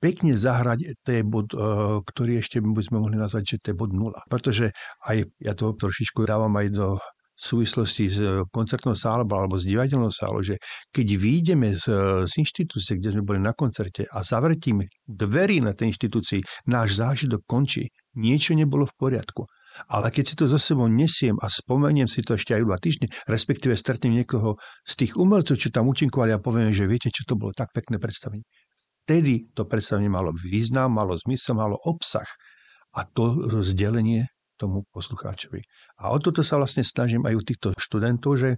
Pekne 0.00 0.40
zahrať, 0.40 0.96
to 1.04 1.10
je 1.12 1.22
bod, 1.22 1.52
e, 1.52 1.60
ktorý 2.00 2.40
ešte 2.40 2.64
by 2.64 2.80
sme 2.80 3.04
mohli 3.04 3.20
nazvať, 3.20 3.44
že 3.44 3.56
to 3.60 3.66
je 3.70 3.76
bod 3.76 3.92
nula. 3.92 4.24
Pretože 4.24 4.72
aj 5.04 5.28
ja 5.36 5.52
to 5.52 5.76
trošičku 5.76 6.24
dávam 6.24 6.56
aj 6.56 6.66
do 6.72 6.96
súvislosti 7.32 8.04
s 8.08 8.18
koncertnou 8.52 8.94
sálou 8.94 9.26
alebo 9.26 9.58
s 9.58 9.66
divadelnou 9.66 10.12
sálou, 10.12 10.44
že 10.44 10.60
keď 10.92 11.06
výjdeme 11.16 11.74
z, 11.74 11.84
z 12.28 12.32
inštitúcie, 12.38 13.00
kde 13.00 13.18
sme 13.18 13.26
boli 13.26 13.40
na 13.42 13.56
koncerte 13.56 14.06
a 14.06 14.22
zavrtíme 14.22 14.86
dverí 15.08 15.64
na 15.64 15.72
tej 15.72 15.96
inštitúcii, 15.96 16.68
náš 16.68 17.00
zážitok 17.00 17.42
končí. 17.48 17.88
Niečo 18.14 18.52
nebolo 18.52 18.84
v 18.84 18.94
poriadku. 18.94 19.42
Ale 19.88 20.12
keď 20.12 20.24
si 20.28 20.34
to 20.36 20.44
zo 20.44 20.60
sebou 20.60 20.84
nesiem 20.84 21.32
a 21.40 21.48
spomeniem 21.48 22.04
si 22.04 22.20
to 22.20 22.36
ešte 22.36 22.52
aj 22.52 22.62
dva 22.68 22.76
týždne, 22.76 23.08
respektíve 23.24 23.72
stretnem 23.72 24.20
niekoho 24.20 24.60
z 24.84 24.92
tých 25.00 25.16
umelcov, 25.16 25.56
čo 25.56 25.72
tam 25.72 25.88
účinkovali 25.88 26.36
a 26.36 26.44
poviem, 26.44 26.76
že 26.76 26.84
viete, 26.84 27.08
čo 27.08 27.24
to 27.24 27.40
bolo 27.40 27.56
tak 27.56 27.72
pekné 27.72 27.96
predstavenie. 27.96 28.44
Vtedy 29.08 29.50
to 29.56 29.64
predstavenie 29.64 30.12
malo 30.12 30.30
význam, 30.36 30.92
malo 30.92 31.16
zmysel, 31.16 31.56
malo 31.56 31.80
obsah. 31.88 32.28
A 32.92 33.08
to 33.08 33.48
rozdelenie 33.48 34.28
tomu 34.62 34.86
poslucháčovi. 34.94 35.58
A 35.98 36.14
o 36.14 36.22
toto 36.22 36.46
sa 36.46 36.54
vlastne 36.54 36.86
snažím 36.86 37.26
aj 37.26 37.34
u 37.34 37.42
týchto 37.42 37.68
študentov, 37.74 38.38
že 38.38 38.50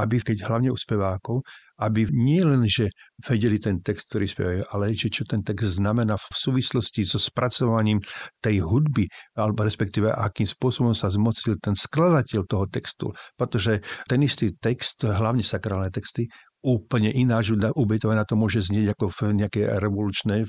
aby, 0.00 0.24
keď 0.24 0.48
hlavne 0.48 0.72
u 0.72 0.78
spevákov, 0.80 1.44
aby 1.82 2.08
nie 2.14 2.40
len, 2.40 2.62
že 2.64 2.88
vedeli 3.20 3.58
ten 3.58 3.82
text, 3.82 4.08
ktorý 4.08 4.24
spievajú, 4.24 4.60
ale 4.70 4.94
že 4.94 5.10
čo 5.10 5.26
ten 5.26 5.42
text 5.42 5.82
znamená 5.82 6.14
v 6.14 6.30
súvislosti 6.30 7.02
so 7.02 7.18
spracovaním 7.18 7.98
tej 8.38 8.62
hudby, 8.62 9.10
alebo 9.34 9.66
respektíve 9.66 10.08
akým 10.14 10.46
spôsobom 10.46 10.94
sa 10.94 11.10
zmocil 11.10 11.58
ten 11.58 11.74
skladateľ 11.74 12.40
toho 12.46 12.64
textu. 12.70 13.10
Pretože 13.34 13.82
ten 14.06 14.22
istý 14.22 14.54
text, 14.54 15.02
hlavne 15.02 15.42
sakrálne 15.42 15.90
texty, 15.90 16.30
úplne 16.62 17.10
ináč 17.10 17.52
u 17.52 17.82
Beethovena 17.84 18.22
to 18.22 18.38
môže 18.38 18.62
znieť 18.70 18.94
ako 18.94 19.10
v 19.10 19.20
nejaké 19.42 19.66
revolučné, 19.82 20.46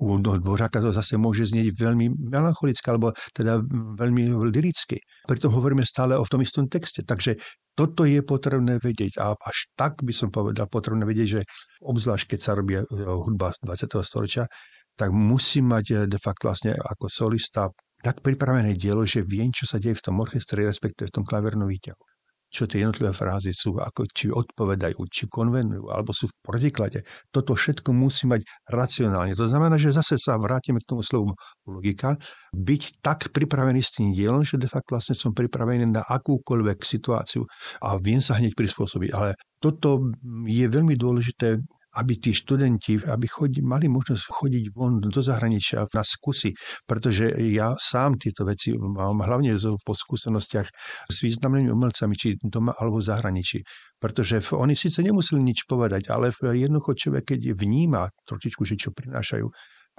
u 0.00 0.16
Dvořáka 0.16 0.80
to 0.80 0.90
zase 0.96 1.20
môže 1.20 1.52
znieť 1.52 1.76
veľmi 1.76 2.32
melancholicky, 2.32 2.86
alebo 2.88 3.12
teda 3.36 3.60
veľmi 3.96 4.32
liricky. 4.48 5.04
Preto 5.28 5.52
hovoríme 5.52 5.84
stále 5.84 6.16
o 6.16 6.24
tom 6.24 6.40
istom 6.40 6.66
texte. 6.66 7.04
Takže 7.04 7.36
toto 7.76 8.08
je 8.08 8.24
potrebné 8.24 8.80
vedieť 8.80 9.20
a 9.20 9.36
až 9.36 9.70
tak 9.76 10.00
by 10.00 10.12
som 10.12 10.32
povedal 10.32 10.66
potrebné 10.66 11.04
vedieť, 11.04 11.28
že 11.28 11.40
obzvlášť 11.84 12.36
keď 12.36 12.40
sa 12.40 12.52
robí 12.56 12.80
eh, 12.80 12.84
hudba 12.98 13.52
20. 13.62 14.00
storočia, 14.04 14.48
tak 14.96 15.12
musí 15.12 15.60
mať 15.60 15.84
eh, 15.92 15.98
de 16.08 16.18
facto 16.18 16.48
vlastne 16.48 16.74
ako 16.74 17.06
solista 17.08 17.68
tak 18.00 18.24
pripravené 18.24 18.80
dielo, 18.80 19.04
že 19.04 19.20
viem, 19.20 19.52
čo 19.52 19.68
sa 19.68 19.76
deje 19.76 19.92
v 19.92 20.04
tom 20.08 20.24
orchestri, 20.24 20.64
respektíve 20.64 21.12
v 21.12 21.14
tom 21.20 21.24
klavernom 21.24 21.68
výťahu 21.68 22.09
čo 22.50 22.66
tie 22.66 22.82
jednotlivé 22.82 23.14
frázy 23.14 23.54
sú, 23.54 23.78
ako 23.78 24.10
či 24.10 24.26
odpovedajú, 24.28 24.98
či 25.06 25.30
konvenujú, 25.30 25.86
alebo 25.86 26.10
sú 26.10 26.26
v 26.26 26.34
protiklade. 26.42 27.06
Toto 27.30 27.54
všetko 27.54 27.94
musí 27.94 28.26
mať 28.26 28.42
racionálne. 28.66 29.38
To 29.38 29.46
znamená, 29.46 29.78
že 29.78 29.94
zase 29.94 30.18
sa 30.18 30.34
vrátime 30.34 30.82
k 30.82 30.90
tomu 30.90 31.06
slovu 31.06 31.38
logika, 31.64 32.18
byť 32.50 32.82
tak 32.98 33.30
pripravený 33.30 33.80
s 33.80 33.94
tým 33.94 34.10
dielom, 34.10 34.42
že 34.42 34.58
de 34.58 34.66
facto 34.66 34.98
vlastne 34.98 35.14
som 35.14 35.30
pripravený 35.30 35.86
na 35.86 36.02
akúkoľvek 36.02 36.82
situáciu 36.82 37.46
a 37.80 37.94
viem 38.02 38.18
sa 38.18 38.34
hneď 38.36 38.58
prispôsobiť. 38.58 39.10
Ale 39.14 39.38
toto 39.62 40.10
je 40.50 40.66
veľmi 40.66 40.98
dôležité 40.98 41.62
aby 41.98 42.22
tí 42.22 42.30
študenti 42.30 43.02
aby 43.02 43.26
chodí, 43.26 43.60
mali 43.66 43.90
možnosť 43.90 44.24
chodiť 44.30 44.64
von 44.70 45.02
do 45.02 45.20
zahraničia 45.20 45.86
na 45.90 46.04
skúsi, 46.06 46.54
pretože 46.86 47.34
ja 47.50 47.74
sám 47.74 48.14
tieto 48.20 48.46
veci 48.46 48.70
mám 48.76 49.18
hlavne 49.24 49.58
po 49.82 49.92
skúsenostiach 49.96 50.68
s 51.10 51.16
významnými 51.24 51.70
umelcami, 51.72 52.14
či 52.14 52.38
doma 52.38 52.70
alebo 52.78 53.02
v 53.02 53.08
zahraničí. 53.10 53.58
Pretože 53.98 54.40
oni 54.54 54.78
síce 54.78 55.02
nemuseli 55.02 55.42
nič 55.42 55.66
povedať, 55.66 56.08
ale 56.08 56.30
jednoducho 56.32 56.94
človek, 56.94 57.34
keď 57.34 57.40
vníma 57.58 58.08
trošičku, 58.24 58.62
že 58.62 58.78
čo 58.78 58.94
prinášajú 58.94 59.46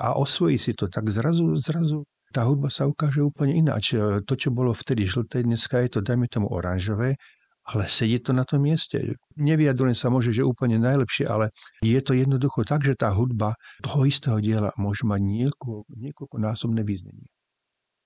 a 0.02 0.16
osvojí 0.16 0.56
si 0.56 0.72
to, 0.74 0.88
tak 0.88 1.12
zrazu, 1.12 1.54
zrazu 1.60 2.08
tá 2.32 2.48
hudba 2.48 2.72
sa 2.72 2.88
ukáže 2.88 3.20
úplne 3.20 3.60
ináč. 3.60 4.00
To, 4.00 4.34
čo 4.40 4.56
bolo 4.56 4.72
vtedy 4.72 5.04
žlté, 5.04 5.44
dneska 5.44 5.84
je 5.84 5.90
to, 5.92 6.00
dajme 6.00 6.32
tomu, 6.32 6.48
oranžové 6.48 7.20
ale 7.62 7.86
sedí 7.86 8.18
to 8.18 8.34
na 8.34 8.42
tom 8.42 8.66
mieste. 8.66 9.16
Nevyjadrujem 9.38 9.94
sa 9.94 10.10
môže, 10.10 10.34
že 10.34 10.42
úplne 10.42 10.82
najlepšie, 10.82 11.30
ale 11.30 11.54
je 11.86 12.00
to 12.02 12.18
jednoducho 12.18 12.66
tak, 12.66 12.82
že 12.82 12.98
tá 12.98 13.14
hudba 13.14 13.54
toho 13.86 14.10
istého 14.10 14.42
diela 14.42 14.74
môže 14.82 15.06
mať 15.06 15.22
niekoľko, 15.22 15.94
niekoľko 15.94 16.36
násobné 16.42 16.82
význenie. 16.82 17.30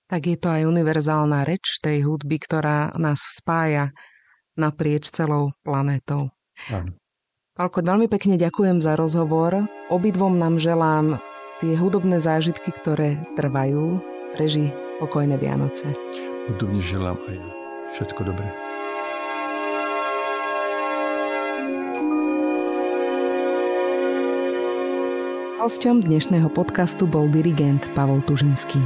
Tak 0.05 0.29
je 0.29 0.37
to 0.37 0.53
aj 0.53 0.69
univerzálna 0.69 1.47
reč 1.49 1.81
tej 1.81 2.05
hudby, 2.05 2.37
ktorá 2.37 2.93
nás 2.99 3.17
spája 3.41 3.89
naprieč 4.53 5.09
celou 5.09 5.57
planétou. 5.65 6.29
Palko, 7.55 7.79
veľmi 7.81 8.11
pekne 8.11 8.35
ďakujem 8.37 8.83
za 8.83 8.99
rozhovor. 8.99 9.65
Obidvom 9.89 10.37
nám 10.37 10.59
želám 10.59 11.17
tie 11.63 11.73
hudobné 11.73 12.19
zážitky, 12.19 12.69
ktoré 12.69 13.17
trvajú. 13.39 13.97
Preži 14.35 14.75
pokojné 14.99 15.39
Vianoce. 15.39 15.95
Hudobne 16.51 16.83
želám 16.83 17.15
aj 17.31 17.37
všetko 17.95 18.21
dobré. 18.27 18.64
Hosťom 25.65 26.05
dnešného 26.05 26.45
podcastu 26.53 27.09
bol 27.09 27.25
dirigent 27.25 27.81
Pavol 27.97 28.21
Tužinský. 28.21 28.77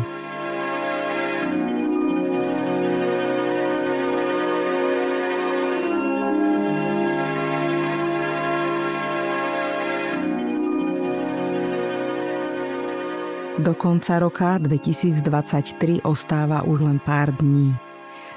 Do 13.59 13.75
konca 13.75 14.23
roka 14.23 14.55
2023 14.63 16.07
ostáva 16.07 16.63
už 16.63 16.87
len 16.87 17.03
pár 17.03 17.35
dní. 17.35 17.75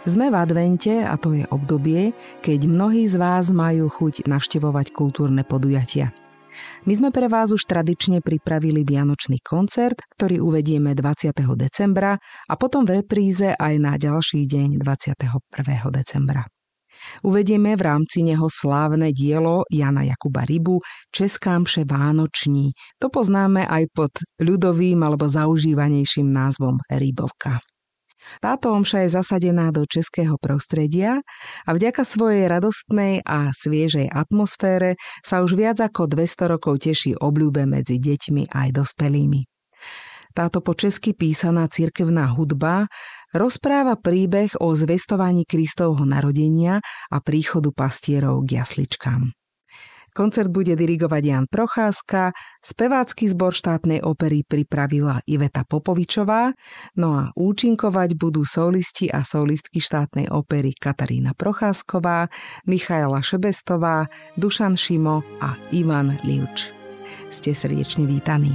Sme 0.02 0.34
v 0.34 0.42
advente 0.42 0.90
a 0.90 1.14
to 1.14 1.38
je 1.38 1.46
obdobie, 1.54 2.10
keď 2.42 2.66
mnohí 2.66 3.06
z 3.06 3.22
vás 3.22 3.54
majú 3.54 3.86
chuť 3.86 4.26
navštevovať 4.26 4.90
kultúrne 4.90 5.46
podujatia. 5.46 6.10
My 6.84 6.92
sme 6.92 7.08
pre 7.14 7.28
vás 7.30 7.52
už 7.54 7.64
tradične 7.64 8.20
pripravili 8.20 8.84
Vianočný 8.84 9.40
koncert, 9.40 10.00
ktorý 10.18 10.42
uvedieme 10.42 10.92
20. 10.92 11.32
decembra 11.56 12.18
a 12.20 12.54
potom 12.60 12.84
v 12.84 13.00
repríze 13.00 13.54
aj 13.56 13.74
na 13.80 13.94
ďalší 13.96 14.44
deň 14.46 14.80
21. 14.80 15.40
decembra. 15.90 16.44
Uvedieme 17.24 17.74
v 17.74 17.82
rámci 17.82 18.22
neho 18.22 18.46
slávne 18.46 19.10
dielo 19.10 19.66
Jana 19.66 20.06
Jakuba 20.06 20.46
Rybu 20.46 20.78
Česká 21.10 21.58
mše 21.58 21.82
Vánoční. 21.82 22.76
To 23.02 23.10
poznáme 23.10 23.66
aj 23.66 23.84
pod 23.90 24.12
ľudovým 24.38 25.02
alebo 25.02 25.26
zaužívanejším 25.26 26.30
názvom 26.30 26.78
Rybovka. 26.86 27.71
Táto 28.38 28.72
omša 28.72 29.06
je 29.06 29.10
zasadená 29.18 29.74
do 29.74 29.82
českého 29.86 30.38
prostredia 30.38 31.20
a 31.66 31.70
vďaka 31.74 32.02
svojej 32.06 32.46
radostnej 32.46 33.22
a 33.26 33.50
sviežej 33.50 34.10
atmosfére 34.10 34.96
sa 35.26 35.42
už 35.42 35.58
viac 35.58 35.78
ako 35.82 36.06
200 36.06 36.52
rokov 36.52 36.82
teší 36.82 37.18
obľúbe 37.18 37.66
medzi 37.66 37.98
deťmi 37.98 38.50
aj 38.50 38.68
dospelými. 38.72 39.46
Táto 40.32 40.64
po 40.64 40.72
česky 40.72 41.12
písaná 41.12 41.68
cirkevná 41.68 42.24
hudba 42.32 42.88
rozpráva 43.36 44.00
príbeh 44.00 44.56
o 44.64 44.72
zvestovaní 44.72 45.44
Kristovho 45.44 46.08
narodenia 46.08 46.80
a 47.12 47.20
príchodu 47.20 47.68
pastierov 47.68 48.48
k 48.48 48.64
jasličkám. 48.64 49.41
Koncert 50.12 50.52
bude 50.52 50.76
dirigovať 50.76 51.22
Jan 51.24 51.46
Procházka, 51.48 52.36
spevácky 52.60 53.32
zbor 53.32 53.56
štátnej 53.56 54.04
opery 54.04 54.44
pripravila 54.44 55.24
Iveta 55.24 55.64
Popovičová, 55.64 56.52
no 57.00 57.08
a 57.16 57.24
účinkovať 57.32 58.20
budú 58.20 58.44
solisti 58.44 59.08
a 59.08 59.24
solistky 59.24 59.80
štátnej 59.80 60.28
opery 60.28 60.76
Katarína 60.76 61.32
Procházková, 61.32 62.28
Michaela 62.68 63.24
Šebestová, 63.24 64.04
Dušan 64.36 64.76
Šimo 64.76 65.24
a 65.40 65.56
Ivan 65.72 66.20
Livč. 66.28 66.76
Ste 67.32 67.56
srdečne 67.56 68.04
vítaní. 68.04 68.52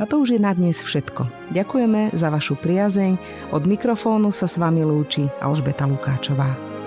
A 0.00 0.08
to 0.08 0.24
už 0.24 0.32
je 0.36 0.40
na 0.40 0.56
dnes 0.56 0.80
všetko. 0.80 1.52
Ďakujeme 1.52 2.16
za 2.16 2.32
vašu 2.32 2.56
priazeň. 2.56 3.20
Od 3.52 3.62
mikrofónu 3.68 4.32
sa 4.32 4.48
s 4.48 4.56
vami 4.56 4.80
lúči 4.80 5.28
Alžbeta 5.44 5.84
Lukáčová. 5.84 6.79